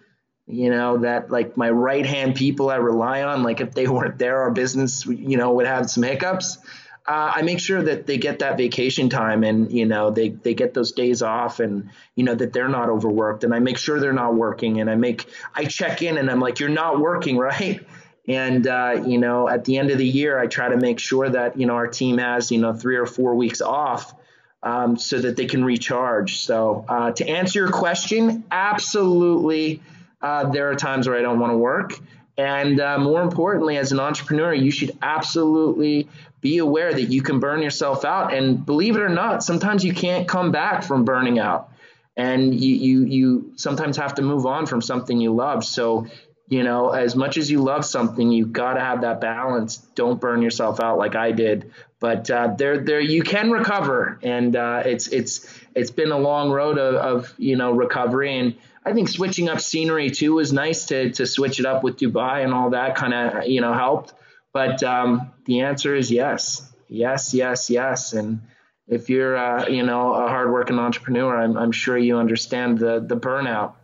[0.46, 3.42] You know that like my right hand people I rely on.
[3.42, 6.60] Like if they weren't there, our business you know would have some hiccups
[7.08, 10.54] uh, I make sure that they get that vacation time and you know they they
[10.54, 13.44] get those days off and you know that they're not overworked.
[13.44, 16.42] And I make sure they're not working and I make I check in and I'm
[16.42, 17.80] like you're not working right?
[18.28, 21.30] And uh, you know at the end of the year I try to make sure
[21.30, 24.14] that you know our team has you know three or four weeks off
[24.62, 26.40] um, so that they can recharge.
[26.40, 29.82] So uh, to answer your question absolutely
[30.22, 32.00] uh, there are times where I don't want to work.
[32.38, 36.08] And uh, more importantly, as an entrepreneur, you should absolutely
[36.42, 38.34] be aware that you can burn yourself out.
[38.34, 41.72] And believe it or not, sometimes you can't come back from burning out.
[42.16, 45.64] And you, you, you sometimes have to move on from something you love.
[45.64, 46.08] So,
[46.48, 49.78] you know, as much as you love something, you've got to have that balance.
[49.96, 51.72] Don't burn yourself out like I did.
[52.00, 56.52] But uh, there, there, you can recover, and uh, it's, it's, it's been a long
[56.52, 58.38] road of, of you know recovery.
[58.38, 61.98] And I think switching up scenery too was nice to to switch it up with
[61.98, 64.14] Dubai and all that kind of you know helped.
[64.58, 68.14] But um, the answer is yes, yes, yes, yes.
[68.14, 68.42] And
[68.88, 73.16] if you're uh, you know a hardworking entrepreneur, I'm, I'm sure you understand the the
[73.18, 73.76] burnout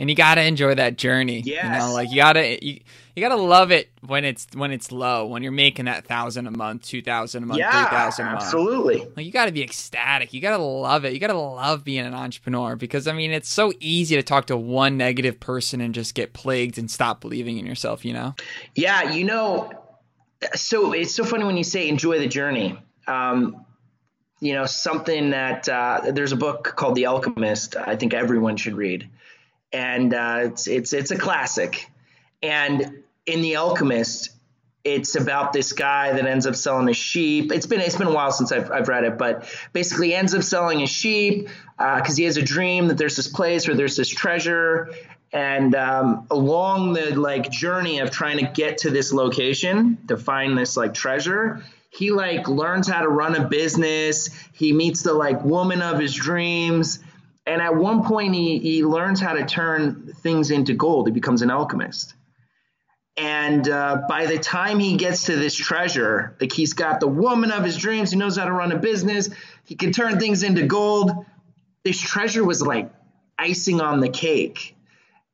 [0.00, 1.42] and you gotta enjoy that journey.
[1.44, 1.64] Yes.
[1.64, 2.80] You know, like you gotta you,
[3.14, 6.50] you gotta love it when it's when it's low, when you're making that thousand a
[6.50, 8.42] month, two thousand a month, yeah, three thousand a month.
[8.42, 9.06] Absolutely.
[9.14, 10.32] Like you gotta be ecstatic.
[10.32, 11.12] You gotta love it.
[11.12, 14.56] You gotta love being an entrepreneur because I mean it's so easy to talk to
[14.56, 18.34] one negative person and just get plagued and stop believing in yourself, you know?
[18.74, 19.70] Yeah, you know,
[20.54, 22.78] so it's so funny when you say enjoy the journey.
[23.06, 23.64] Um,
[24.40, 27.76] you know, something that uh, there's a book called The Alchemist.
[27.76, 29.10] I think everyone should read
[29.72, 31.88] and uh, it's it's it's a classic.
[32.42, 34.30] And in The Alchemist,
[34.82, 37.52] it's about this guy that ends up selling his sheep.
[37.52, 40.42] It's been it's been a while since I've, I've read it, but basically ends up
[40.42, 43.96] selling his sheep because uh, he has a dream that there's this place where there's
[43.96, 44.90] this treasure,
[45.32, 50.58] and um, along the like journey of trying to get to this location to find
[50.58, 54.30] this like treasure, he like learns how to run a business.
[54.52, 57.00] He meets the like woman of his dreams
[57.46, 61.08] and at one point, he, he learns how to turn things into gold.
[61.08, 62.14] He becomes an alchemist.
[63.16, 67.50] And uh, by the time he gets to this treasure, like he's got the woman
[67.50, 69.28] of his dreams, he knows how to run a business,
[69.64, 71.10] he can turn things into gold.
[71.82, 72.90] This treasure was like
[73.38, 74.76] icing on the cake.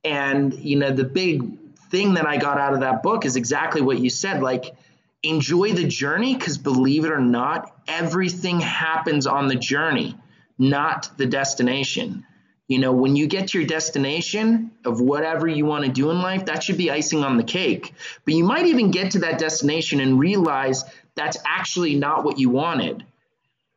[0.07, 1.59] And, you know, the big
[1.91, 4.43] thing that I got out of that book is exactly what you said.
[4.43, 4.75] Like,
[5.23, 10.17] enjoy the journey because believe it or not, everything happens on the journey
[10.59, 12.25] not the destination.
[12.69, 16.21] You know, when you get to your destination of whatever you want to do in
[16.21, 17.95] life, that should be icing on the cake.
[18.25, 20.85] But you might even get to that destination and realize
[21.15, 23.05] that's actually not what you wanted.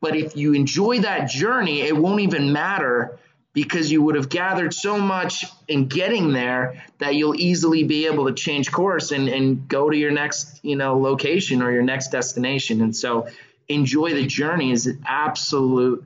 [0.02, 3.20] But if you enjoy that journey, it won't even matter
[3.62, 8.28] because you would have gathered so much in getting there that you'll easily be able
[8.28, 12.08] to change course and, and go to your next, you know, location or your next
[12.08, 12.80] destination.
[12.80, 13.28] And so
[13.68, 16.06] enjoy the journey is absolute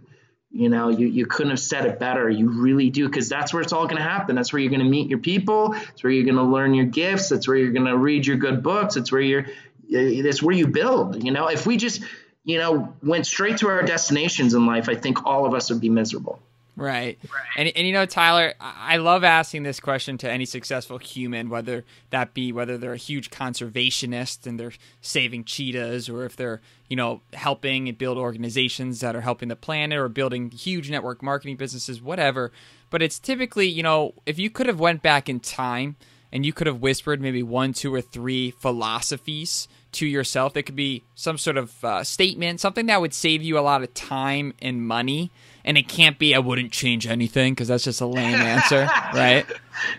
[0.55, 2.29] you know, you, you couldn't have said it better.
[2.29, 4.35] You really do, because that's where it's all going to happen.
[4.35, 5.69] That's where you're going to meet your people.
[5.69, 7.29] That's where you're going to learn your gifts.
[7.29, 8.95] That's where you're going to read your good books.
[8.95, 9.47] It's where you're,
[9.89, 11.23] that's where you build.
[11.23, 12.03] You know, if we just,
[12.43, 15.81] you know, went straight to our destinations in life, I think all of us would
[15.81, 16.39] be miserable.
[16.75, 17.19] Right.
[17.23, 17.43] right.
[17.55, 21.85] And, and you know, Tyler, I love asking this question to any successful human, whether
[22.09, 26.95] that be whether they're a huge conservationist and they're saving cheetahs, or if they're, you
[26.95, 31.57] know, helping and build organizations that are helping the planet or building huge network marketing
[31.57, 32.51] businesses, whatever.
[32.89, 35.95] But it's typically, you know, if you could have went back in time
[36.31, 40.57] and you could have whispered maybe one, two, or three philosophies to yourself.
[40.57, 43.83] It could be some sort of uh, statement, something that would save you a lot
[43.83, 45.29] of time and money.
[45.65, 48.83] And it can't be, I wouldn't change anything because that's just a lame answer,
[49.13, 49.45] right?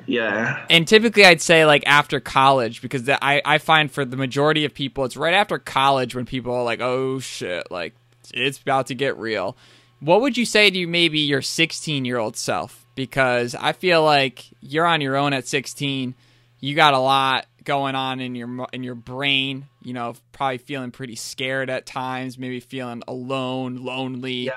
[0.07, 0.65] Yeah.
[0.69, 4.65] And typically I'd say like after college because the, I, I find for the majority
[4.65, 7.95] of people, it's right after college when people are like, oh shit, like
[8.33, 9.57] it's about to get real.
[10.01, 12.85] What would you say to you maybe your 16 year old self?
[12.95, 16.15] Because I feel like you're on your own at 16.
[16.61, 19.67] You got a lot going on in your in your brain.
[19.83, 24.45] You know, probably feeling pretty scared at times, maybe feeling alone, lonely.
[24.47, 24.53] Yeah,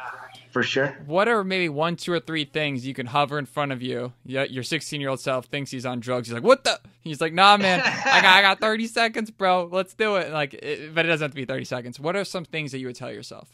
[0.58, 0.98] for sure.
[1.06, 4.14] What are maybe one, two, or three things you can hover in front of you?
[4.26, 6.28] Your 16 year old self thinks he's on drugs.
[6.28, 9.70] He's like, "What the?" He's like, "Nah, man, I got I got 30 seconds, bro.
[9.72, 12.00] Let's do it." Like, it, but it doesn't have to be 30 seconds.
[12.00, 13.50] What are some things that you would tell yourself?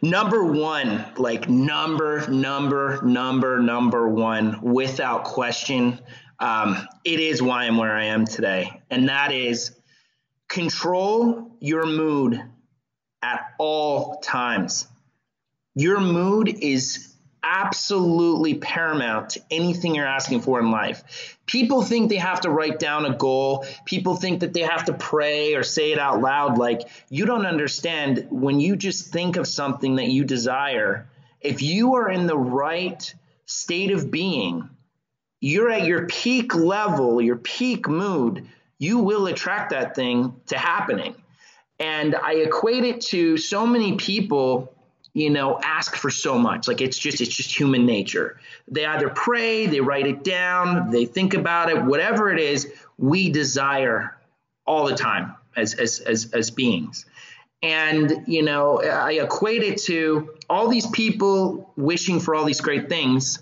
[0.00, 6.00] Number one, like number, number, number, number one, without question,
[6.38, 8.80] um, it is why I'm where I am today.
[8.90, 9.72] And that is
[10.48, 12.42] control your mood
[13.22, 14.86] at all times.
[15.74, 17.08] Your mood is
[17.42, 21.36] absolutely paramount to anything you're asking for in life.
[21.46, 23.66] People think they have to write down a goal.
[23.84, 26.56] People think that they have to pray or say it out loud.
[26.56, 31.08] Like, you don't understand when you just think of something that you desire,
[31.40, 33.12] if you are in the right
[33.46, 34.68] state of being,
[35.40, 38.46] you're at your peak level, your peak mood,
[38.78, 41.16] you will attract that thing to happening.
[41.80, 44.72] And I equate it to so many people
[45.14, 46.68] you know ask for so much.
[46.68, 48.40] Like it's just it's just human nature.
[48.68, 53.30] They either pray they write it down they think about it whatever it is we
[53.30, 54.16] desire
[54.66, 57.06] all the time as as as, as beings.
[57.62, 62.88] And you know i equate it to all these people wishing for all these great
[62.88, 63.38] things.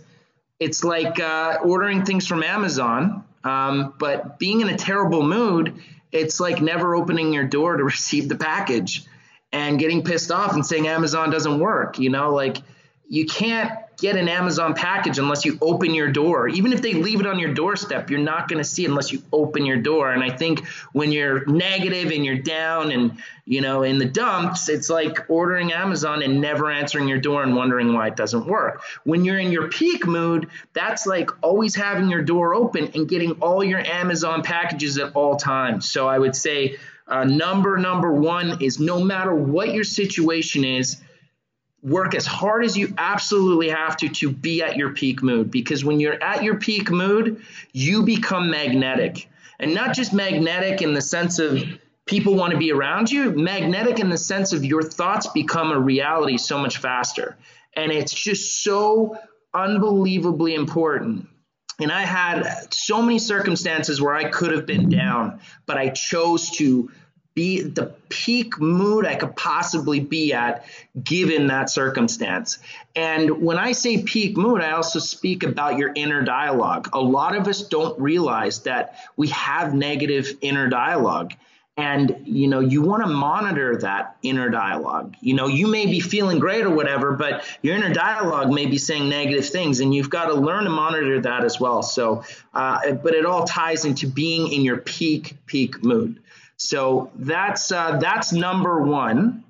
[0.58, 6.40] It's like uh, ordering things from Amazon um, but being in a terrible mood it's
[6.40, 9.04] like never opening your door to receive the package
[9.53, 11.98] and getting pissed off and saying Amazon doesn't work.
[11.98, 12.59] You know, like
[13.09, 16.48] you can't get an Amazon package unless you open your door.
[16.48, 19.12] Even if they leave it on your doorstep, you're not going to see it unless
[19.12, 20.11] you open your door.
[20.12, 24.68] And I think when you're negative and you're down and, you know, in the dumps,
[24.68, 28.82] it's like ordering Amazon and never answering your door and wondering why it doesn't work.
[29.05, 33.32] When you're in your peak mood, that's like always having your door open and getting
[33.42, 35.90] all your Amazon packages at all times.
[35.90, 36.78] So I would say
[37.11, 41.02] uh, number number one is no matter what your situation is,
[41.82, 45.84] work as hard as you absolutely have to to be at your peak mood because
[45.84, 47.42] when you're at your peak mood,
[47.72, 49.28] you become magnetic.
[49.58, 51.62] And not just magnetic in the sense of
[52.06, 55.78] people want to be around you, magnetic in the sense of your thoughts become a
[55.78, 57.36] reality so much faster.
[57.74, 59.18] And it's just so
[59.52, 61.28] unbelievably important
[61.80, 66.50] and I had so many circumstances where I could have been down, but I chose
[66.52, 66.90] to
[67.34, 70.64] be the peak mood I could possibly be at
[71.02, 72.58] given that circumstance.
[72.96, 76.88] And when I say peak mood, I also speak about your inner dialogue.
[76.92, 81.32] A lot of us don't realize that we have negative inner dialogue
[81.80, 86.00] and you know you want to monitor that inner dialogue you know you may be
[86.00, 90.10] feeling great or whatever but your inner dialogue may be saying negative things and you've
[90.10, 92.22] got to learn to monitor that as well so
[92.54, 96.20] uh, but it all ties into being in your peak peak mood
[96.61, 99.44] so that's uh, that's number one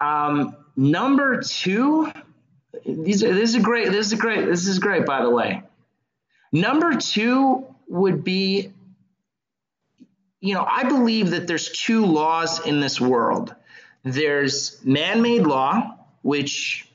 [0.00, 2.10] um, number two
[2.86, 5.62] these are, this is great this is great this is great by the way
[6.52, 8.72] number two would be
[10.40, 13.54] you know, I believe that there's two laws in this world.
[14.02, 16.88] There's man-made law, which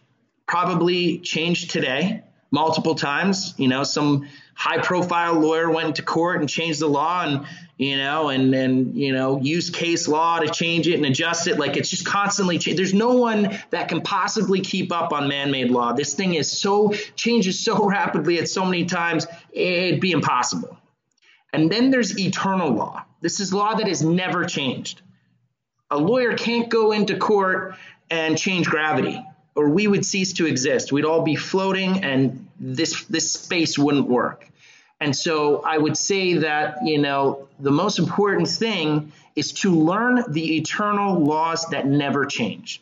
[0.47, 3.53] probably changed today multiple times.
[3.57, 7.45] You know, some high-profile lawyer went into court and changed the law, and
[7.77, 11.59] you know, and and you know, used case law to change it and adjust it.
[11.59, 12.57] Like it's just constantly.
[12.57, 15.93] Cha- There's no one that can possibly keep up on man-made law.
[15.93, 20.77] This thing is so changes so rapidly at so many times, it'd be impossible.
[21.53, 23.03] And then there's eternal law.
[23.21, 25.01] This is law that has never changed.
[25.91, 27.75] A lawyer can't go into court
[28.09, 29.23] and change gravity,
[29.55, 30.91] or we would cease to exist.
[30.91, 34.47] We'd all be floating, and this this space wouldn't work.
[34.99, 40.23] And so I would say that you know the most important thing is to learn
[40.27, 42.81] the eternal laws that never change.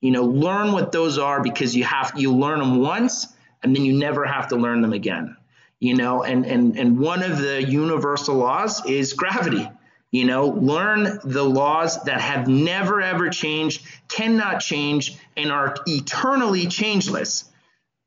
[0.00, 3.28] You know, learn what those are because you have you learn them once,
[3.62, 5.36] and then you never have to learn them again
[5.82, 9.68] you know and and and one of the universal laws is gravity
[10.12, 16.66] you know learn the laws that have never ever changed cannot change and are eternally
[16.66, 17.44] changeless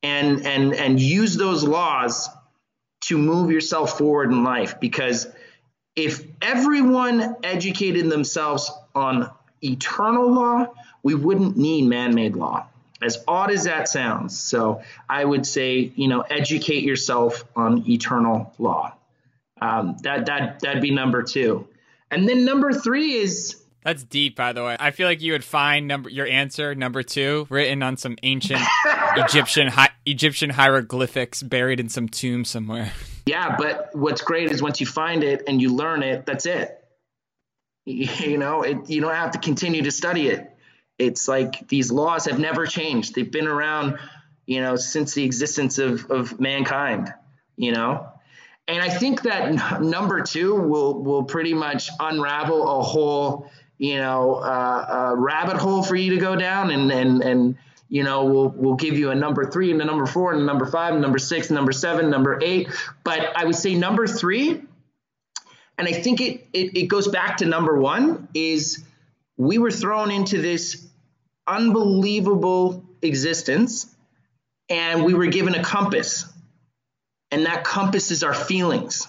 [0.02, 2.30] and and and use those laws
[3.02, 5.28] to move yourself forward in life because
[5.96, 9.30] if everyone educated themselves on
[9.64, 10.68] eternal law,
[11.04, 12.68] we wouldn't need man made law.
[13.02, 14.40] As odd as that sounds.
[14.40, 18.94] So I would say, you know, educate yourself on eternal law.
[19.62, 21.68] Um, that that that'd be number two,
[22.12, 24.76] and then number three is that's deep, by the way.
[24.80, 28.62] I feel like you would find number your answer number two written on some ancient
[29.16, 32.92] Egyptian hi- Egyptian hieroglyphics buried in some tomb somewhere.
[33.28, 36.82] Yeah, but what's great is once you find it and you learn it, that's it.
[37.88, 40.52] You know, it, you don't have to continue to study it.
[40.98, 43.14] It's like these laws have never changed.
[43.14, 44.00] They've been around,
[44.48, 47.14] you know, since the existence of, of mankind.
[47.58, 48.10] You know,
[48.68, 54.36] and I think that number two will will pretty much unravel a whole you know
[54.36, 57.58] uh, rabbit hole for you to go down and and and
[57.90, 60.46] you know we'll we'll give you a number three and a number four and a
[60.46, 62.70] number five and number six and number seven number eight.
[63.04, 64.62] But i would say number three
[65.78, 68.84] and i think it, it it goes back to number one is
[69.38, 70.88] we were thrown into this
[71.46, 73.94] unbelievable existence
[74.70, 76.26] and we were given a compass
[77.32, 79.08] and that compasses our feelings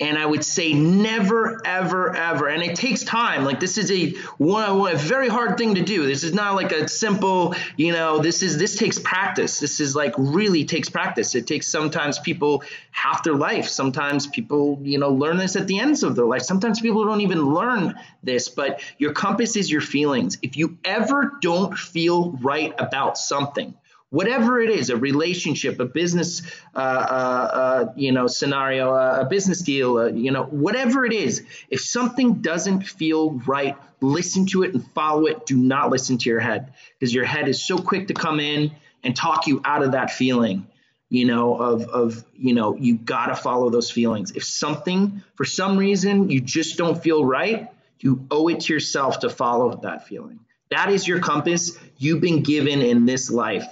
[0.00, 2.48] and I would say never, ever, ever.
[2.48, 3.44] And it takes time.
[3.44, 6.06] Like this is a one, a very hard thing to do.
[6.06, 8.20] This is not like a simple, you know.
[8.20, 9.58] This is this takes practice.
[9.58, 11.34] This is like really takes practice.
[11.34, 12.62] It takes sometimes people
[12.92, 13.68] half their life.
[13.68, 16.42] Sometimes people, you know, learn this at the ends of their life.
[16.42, 18.48] Sometimes people don't even learn this.
[18.48, 20.38] But your compass is your feelings.
[20.42, 23.74] If you ever don't feel right about something,
[24.10, 26.42] whatever it is a relationship a business
[26.74, 31.44] uh, uh, uh, you know scenario a business deal uh, you know whatever it is
[31.68, 35.46] if something doesn't feel right listen to it and follow it.
[35.46, 38.72] Do not listen to your head because your head is so quick to come in
[39.02, 40.66] and talk you out of that feeling
[41.10, 44.32] you know of of you know you got to follow those feelings.
[44.32, 47.68] If something for some reason you just don't feel right
[48.00, 50.40] you owe it to yourself to follow that feeling.
[50.70, 53.66] That is your compass you've been given in this life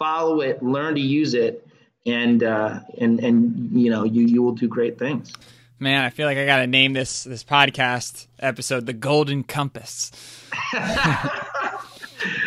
[0.00, 1.64] follow it, learn to use it,
[2.04, 5.32] and uh, and and you know you you will do great things.
[5.78, 10.10] Man, I feel like I got to name this this podcast episode "The Golden Compass."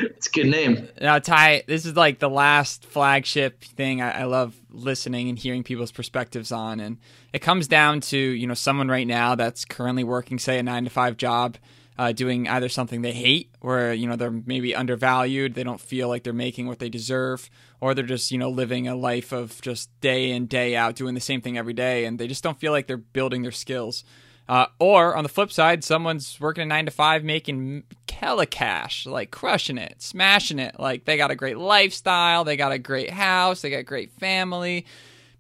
[0.04, 0.90] it's a good name.
[1.00, 5.64] Now, Ty, this is like the last flagship thing I, I love listening and hearing
[5.64, 6.98] people's perspectives on, and
[7.32, 10.84] it comes down to you know someone right now that's currently working, say, a nine
[10.84, 11.58] to five job
[11.98, 16.08] uh, doing either something they hate, where you know they're maybe undervalued, they don't feel
[16.08, 17.50] like they're making what they deserve,
[17.82, 21.14] or they're just you know living a life of just day in day out doing
[21.14, 24.04] the same thing every day, and they just don't feel like they're building their skills.
[24.48, 27.84] Uh, or on the flip side, someone's working a nine to five, making
[28.24, 30.80] hella cash, like crushing it, smashing it.
[30.80, 34.14] Like they got a great lifestyle, they got a great house, they got a great
[34.14, 34.86] family,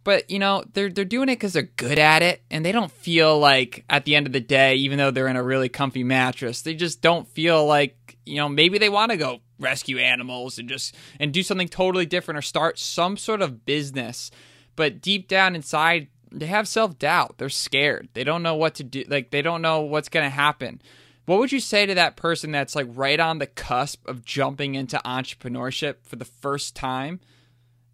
[0.03, 2.91] but you know they're they're doing it because they're good at it and they don't
[2.91, 6.03] feel like at the end of the day even though they're in a really comfy
[6.03, 10.59] mattress they just don't feel like you know maybe they want to go rescue animals
[10.59, 14.29] and just and do something totally different or start some sort of business.
[14.75, 17.37] But deep down inside they have self-doubt.
[17.37, 18.09] They're scared.
[18.13, 20.81] They don't know what to do like they don't know what's going to happen.
[21.25, 24.75] What would you say to that person that's like right on the cusp of jumping
[24.75, 27.21] into entrepreneurship for the first time?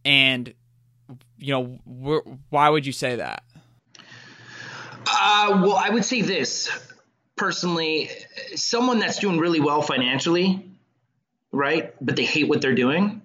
[0.03, 0.53] And
[1.39, 3.43] you know, wh- why would you say that?
[5.07, 6.69] Uh, well, I would say this
[7.35, 8.09] personally:
[8.55, 10.69] someone that's doing really well financially,
[11.51, 13.21] right, but they hate what they're doing.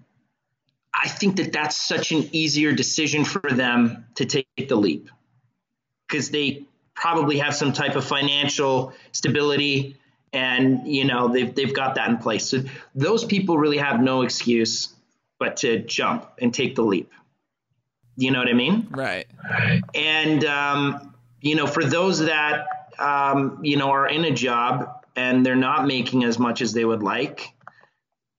[0.94, 5.10] I think that that's such an easier decision for them to take the leap
[6.06, 6.64] because they
[6.94, 9.96] probably have some type of financial stability
[10.32, 12.62] and you know they've, they've got that in place so
[12.94, 14.94] those people really have no excuse
[15.38, 17.10] but to jump and take the leap
[18.16, 18.88] you know what I mean?
[18.90, 19.26] Right.
[19.94, 22.66] And um, you know, for those that
[22.98, 26.84] um, you know are in a job and they're not making as much as they
[26.84, 27.52] would like,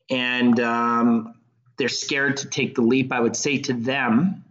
[0.09, 1.35] and um,
[1.77, 4.45] they're scared to take the leap, I would say to them,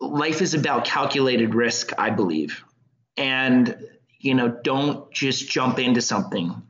[0.00, 2.62] life is about calculated risk, I believe,
[3.16, 3.76] and
[4.18, 6.62] you know, don't just jump into something.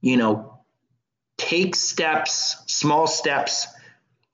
[0.00, 0.60] You know,
[1.36, 3.66] take steps, small steps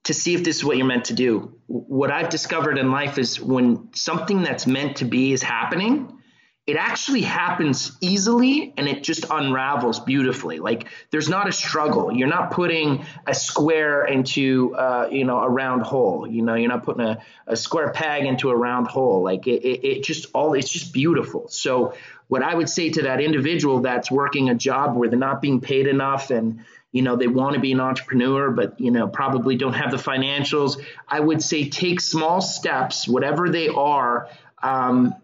[0.07, 1.53] to see if this is what you're meant to do.
[1.67, 6.17] What I've discovered in life is when something that's meant to be is happening,
[6.65, 10.61] it actually happens easily and it just unravels beautifully.
[10.61, 12.13] Like there's not a struggle.
[12.13, 16.27] You're not putting a square into uh, you know a round hole.
[16.29, 17.19] You know you're not putting a,
[17.49, 19.23] a square peg into a round hole.
[19.23, 21.49] Like it, it, it just all it's just beautiful.
[21.49, 21.95] So
[22.29, 25.61] what I would say to that individual that's working a job where they're not being
[25.61, 26.65] paid enough and
[26.97, 29.99] you know they want to be an entrepreneur but you know probably don't have the
[29.99, 30.83] financials.
[31.07, 34.31] I would say take small steps whatever they are
[34.63, 35.15] um,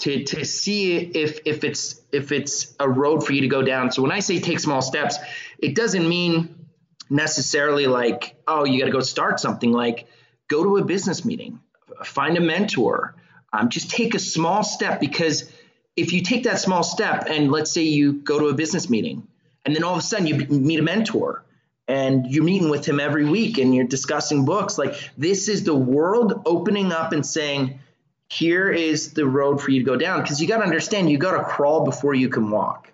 [0.00, 3.92] to, to see if if it's if it's a road for you to go down.
[3.92, 5.18] So when i say take small steps
[5.58, 6.66] it doesn't mean
[7.08, 9.70] necessarily like oh you got to go start something.
[9.70, 10.08] Like
[10.48, 11.60] go to a business meeting
[12.02, 13.14] find a mentor
[13.52, 15.48] um, just take a small step because
[15.96, 19.28] if you take that small step and let's say you go to a business meeting
[19.64, 21.44] and then all of a sudden you meet a mentor
[21.86, 24.78] and you're meeting with him every week and you're discussing books.
[24.78, 27.80] Like this is the world opening up and saying
[28.28, 30.22] here is the road for you to go down.
[30.22, 32.90] Because you got to understand you got to crawl before you can walk.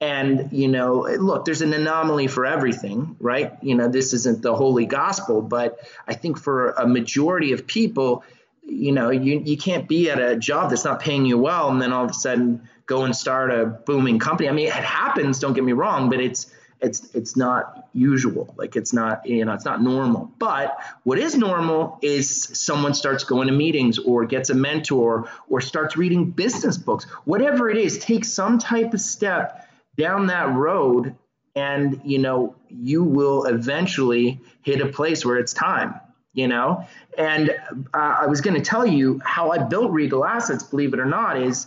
[0.00, 3.52] And you know look there's an anomaly for everything right?
[3.62, 5.78] You know this isn't the holy gospel but
[6.08, 8.24] i think for a majority of people
[8.64, 11.82] you know you, you can't be at a job that's not paying you well and
[11.82, 14.48] then all of a sudden go and start a booming company.
[14.48, 15.38] I mean, it happens.
[15.38, 18.52] Don't get me wrong, but it's it's it's not usual.
[18.56, 20.30] Like it's not you know it's not normal.
[20.38, 25.60] But what is normal is someone starts going to meetings or gets a mentor or
[25.60, 27.04] starts reading business books.
[27.24, 31.14] Whatever it is, take some type of step down that road,
[31.54, 35.94] and you know you will eventually hit a place where it's time
[36.32, 36.86] you know
[37.16, 37.50] and
[37.94, 41.04] uh, i was going to tell you how i built Regal Assets believe it or
[41.04, 41.66] not is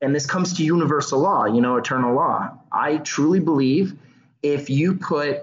[0.00, 2.56] and this comes to universal law, you know, eternal law.
[2.70, 3.94] I truly believe
[4.42, 5.40] if you put,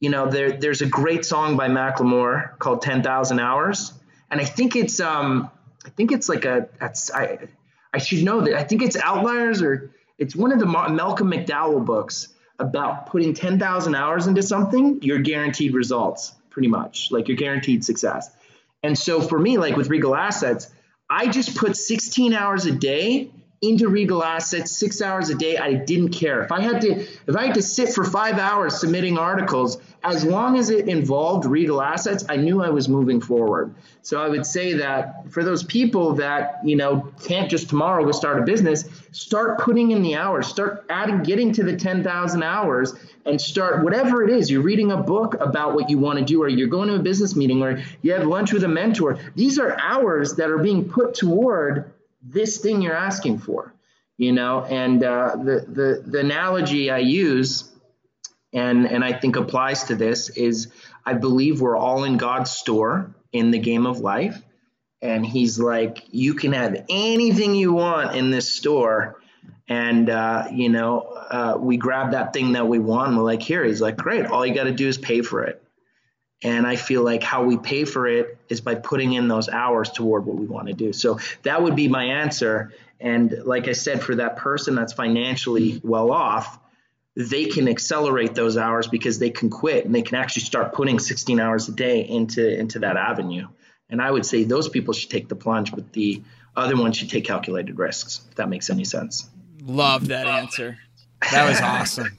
[0.00, 3.92] you know, there, there's a great song by Macklemore called 10,000 Hours.
[4.30, 5.50] And I think it's, um,
[5.86, 7.38] I think it's like a, that's, I,
[7.92, 8.54] I should know that.
[8.54, 12.28] I think it's Outliers or it's one of the Malcolm McDowell books
[12.58, 17.10] about putting 10,000 hours into something, you're guaranteed results pretty much.
[17.10, 18.30] Like you're guaranteed success.
[18.82, 20.70] And so for me, like with Regal Assets,
[21.10, 23.30] I just put 16 hours a day
[23.68, 25.56] into Regal Assets six hours a day.
[25.56, 28.80] I didn't care if I had to if I had to sit for five hours
[28.80, 29.78] submitting articles.
[30.02, 33.74] As long as it involved Regal Assets, I knew I was moving forward.
[34.02, 38.12] So I would say that for those people that you know can't just tomorrow go
[38.12, 40.46] start a business, start putting in the hours.
[40.46, 44.50] Start adding, getting to the ten thousand hours, and start whatever it is.
[44.50, 46.98] You're reading a book about what you want to do, or you're going to a
[46.98, 49.18] business meeting, or you have lunch with a mentor.
[49.34, 51.93] These are hours that are being put toward
[52.24, 53.74] this thing you're asking for,
[54.16, 54.64] you know.
[54.64, 57.70] And uh, the, the the analogy I use,
[58.52, 60.72] and and I think applies to this is,
[61.04, 64.42] I believe we're all in God's store in the game of life,
[65.02, 69.20] and He's like, you can have anything you want in this store,
[69.68, 73.42] and uh, you know, uh, we grab that thing that we want, and we're like,
[73.42, 73.64] here.
[73.64, 74.26] He's like, great.
[74.26, 75.63] All you got to do is pay for it.
[76.42, 79.90] And I feel like how we pay for it is by putting in those hours
[79.90, 80.92] toward what we want to do.
[80.92, 82.72] So that would be my answer.
[83.00, 86.58] And like I said, for that person that's financially well off,
[87.16, 90.98] they can accelerate those hours because they can quit and they can actually start putting
[90.98, 93.46] 16 hours a day into into that avenue.
[93.88, 96.22] And I would say those people should take the plunge, but the
[96.56, 98.26] other ones should take calculated risks.
[98.28, 99.28] If that makes any sense.
[99.62, 100.78] Love that answer.
[101.30, 102.18] That was awesome.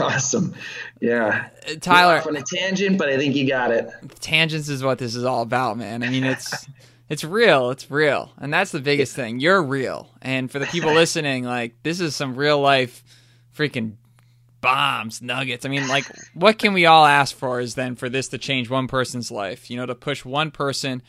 [0.00, 0.54] awesome.
[1.00, 1.48] Yeah.
[1.80, 2.22] Tyler.
[2.26, 3.90] on a tangent, but I think you got it.
[4.20, 6.02] Tangents is what this is all about, man.
[6.02, 6.66] I mean, it's
[7.08, 7.70] it's real.
[7.70, 8.32] It's real.
[8.38, 9.40] And that's the biggest thing.
[9.40, 10.10] You're real.
[10.20, 13.04] And for the people listening, like this is some real life
[13.56, 13.94] freaking
[14.60, 15.64] bombs, nuggets.
[15.64, 16.04] I mean, like
[16.34, 19.70] what can we all ask for is then for this to change one person's life,
[19.70, 21.02] you know, to push one person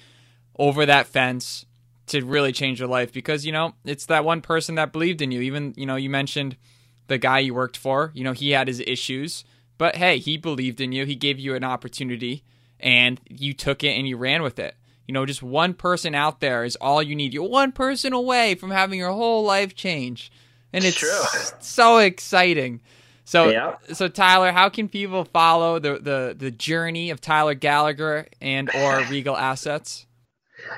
[0.57, 1.65] over that fence
[2.07, 5.31] to really change their life because, you know, it's that one person that believed in
[5.31, 5.41] you.
[5.41, 6.57] Even, you know, you mentioned
[7.07, 9.43] the guy you worked for, you know, he had his issues,
[9.79, 11.05] but hey, he believed in you.
[11.05, 12.43] He gave you an opportunity
[12.79, 14.75] and you took it and you ran with it.
[15.07, 17.33] You know, just one person out there is all you need.
[17.33, 20.31] You're one person away from having your whole life change.
[20.71, 21.23] And it's True.
[21.59, 22.81] so exciting.
[23.23, 23.75] So, yeah.
[23.93, 29.03] so Tyler, how can people follow the, the, the journey of Tyler Gallagher and or
[29.09, 30.05] Regal Assets?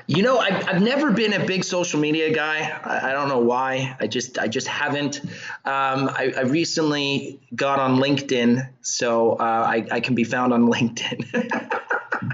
[0.06, 2.60] You know, I've, I've never been a big social media guy.
[2.84, 3.96] I, I don't know why.
[4.00, 5.20] I just I just haven't.
[5.20, 10.66] Um, I, I, recently got on LinkedIn, so uh, I, I can be found on
[10.72, 11.48] LinkedIn.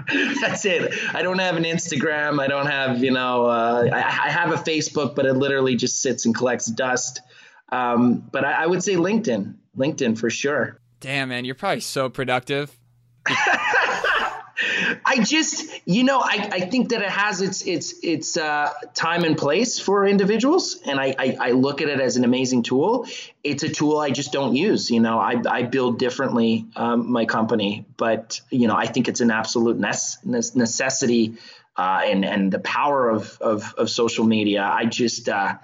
[0.41, 0.93] That's it.
[1.13, 2.39] I don't have an Instagram.
[2.39, 3.45] I don't have you know.
[3.45, 7.21] Uh, I, I, have a Facebook, but it literally just sits and collects dust.
[7.71, 9.55] Um, but I, I would say LinkedIn.
[9.77, 10.79] LinkedIn for sure.
[10.99, 12.77] Damn, man, you're probably so productive.
[15.05, 19.23] I just, you know, I, I think that it has its its its uh, time
[19.23, 23.07] and place for individuals, and I, I, I look at it as an amazing tool.
[23.43, 24.91] It's a tool I just don't use.
[24.91, 29.21] You know, I, I build differently um, my company, but you know, I think it's
[29.21, 31.35] an absolute necessity,
[31.77, 34.63] uh, and and the power of, of of social media.
[34.63, 35.29] I just.
[35.29, 35.55] Uh,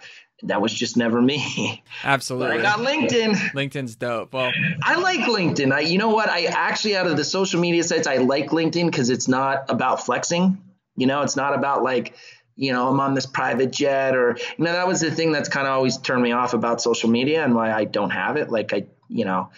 [0.44, 1.84] that was just never me.
[2.04, 2.58] Absolutely.
[2.58, 3.36] But I got LinkedIn.
[3.54, 4.34] LinkedIn's dope.
[4.34, 4.52] Well,
[4.84, 5.72] I like LinkedIn.
[5.72, 6.30] I, you know what?
[6.30, 10.06] I actually, out of the social media sites, I like LinkedIn because it's not about
[10.06, 10.62] flexing.
[10.98, 12.16] You know, it's not about like,
[12.56, 15.50] you know, I'm on this private jet or, you know, that was the thing that's
[15.50, 18.50] kind of always turned me off about social media and why I don't have it.
[18.50, 19.50] Like, I, you know,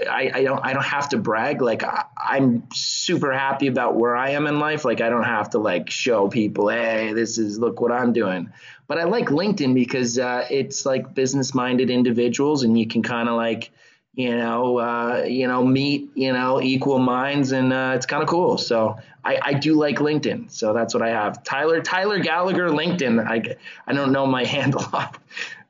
[0.00, 1.60] I, I don't I don't have to brag.
[1.60, 4.84] Like I, I'm super happy about where I am in life.
[4.84, 8.52] Like I don't have to like show people, hey, this is look what I'm doing.
[8.86, 13.28] But I like LinkedIn because uh, it's like business minded individuals, and you can kind
[13.28, 13.70] of like
[14.14, 18.28] you know uh, you know meet you know equal minds, and uh, it's kind of
[18.28, 18.56] cool.
[18.56, 20.50] So I, I do like LinkedIn.
[20.50, 21.42] So that's what I have.
[21.42, 23.26] Tyler Tyler Gallagher LinkedIn.
[23.26, 23.56] I
[23.86, 25.18] I don't know my handle off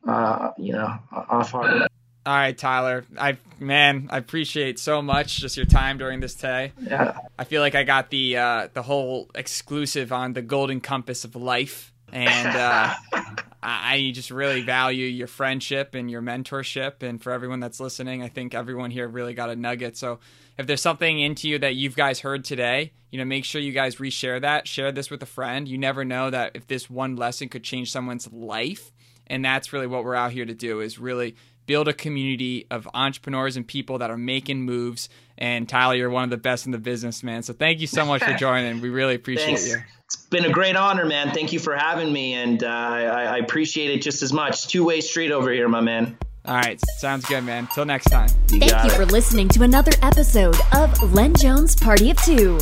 [0.06, 1.87] uh, you know off heart.
[2.28, 3.06] All right, Tyler.
[3.16, 6.72] I man, I appreciate so much just your time during this day.
[6.78, 7.16] Yeah.
[7.38, 11.34] I feel like I got the uh, the whole exclusive on the golden compass of
[11.36, 12.94] life, and uh,
[13.62, 17.02] I just really value your friendship and your mentorship.
[17.02, 19.96] And for everyone that's listening, I think everyone here really got a nugget.
[19.96, 20.18] So
[20.58, 23.72] if there's something into you that you've guys heard today, you know, make sure you
[23.72, 24.68] guys reshare that.
[24.68, 25.66] Share this with a friend.
[25.66, 28.92] You never know that if this one lesson could change someone's life.
[29.28, 31.36] And that's really what we're out here to do is really
[31.68, 35.08] build a community of entrepreneurs and people that are making moves.
[35.36, 37.44] And Tyler, you're one of the best in the business, man.
[37.44, 38.80] So thank you so much for joining.
[38.80, 39.68] We really appreciate Thanks.
[39.68, 39.76] you.
[40.06, 41.30] It's been a great honor, man.
[41.32, 44.66] Thank you for having me, and uh, I, I appreciate it just as much.
[44.66, 46.16] Two way street over here, my man.
[46.46, 47.68] All right, sounds good, man.
[47.74, 48.30] Till next time.
[48.50, 48.96] You Thank you it.
[48.96, 52.58] for listening to another episode of Ian Jones Party of Two.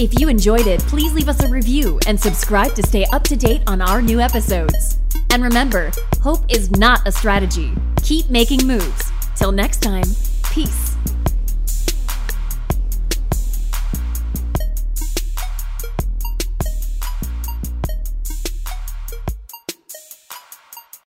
[0.00, 3.36] If you enjoyed it, please leave us a review and subscribe to stay up to
[3.36, 4.98] date on our new episodes.
[5.30, 7.72] And remember, hope is not a strategy.
[8.02, 9.12] Keep making moves.
[9.36, 10.02] Till next time,
[10.50, 10.93] peace.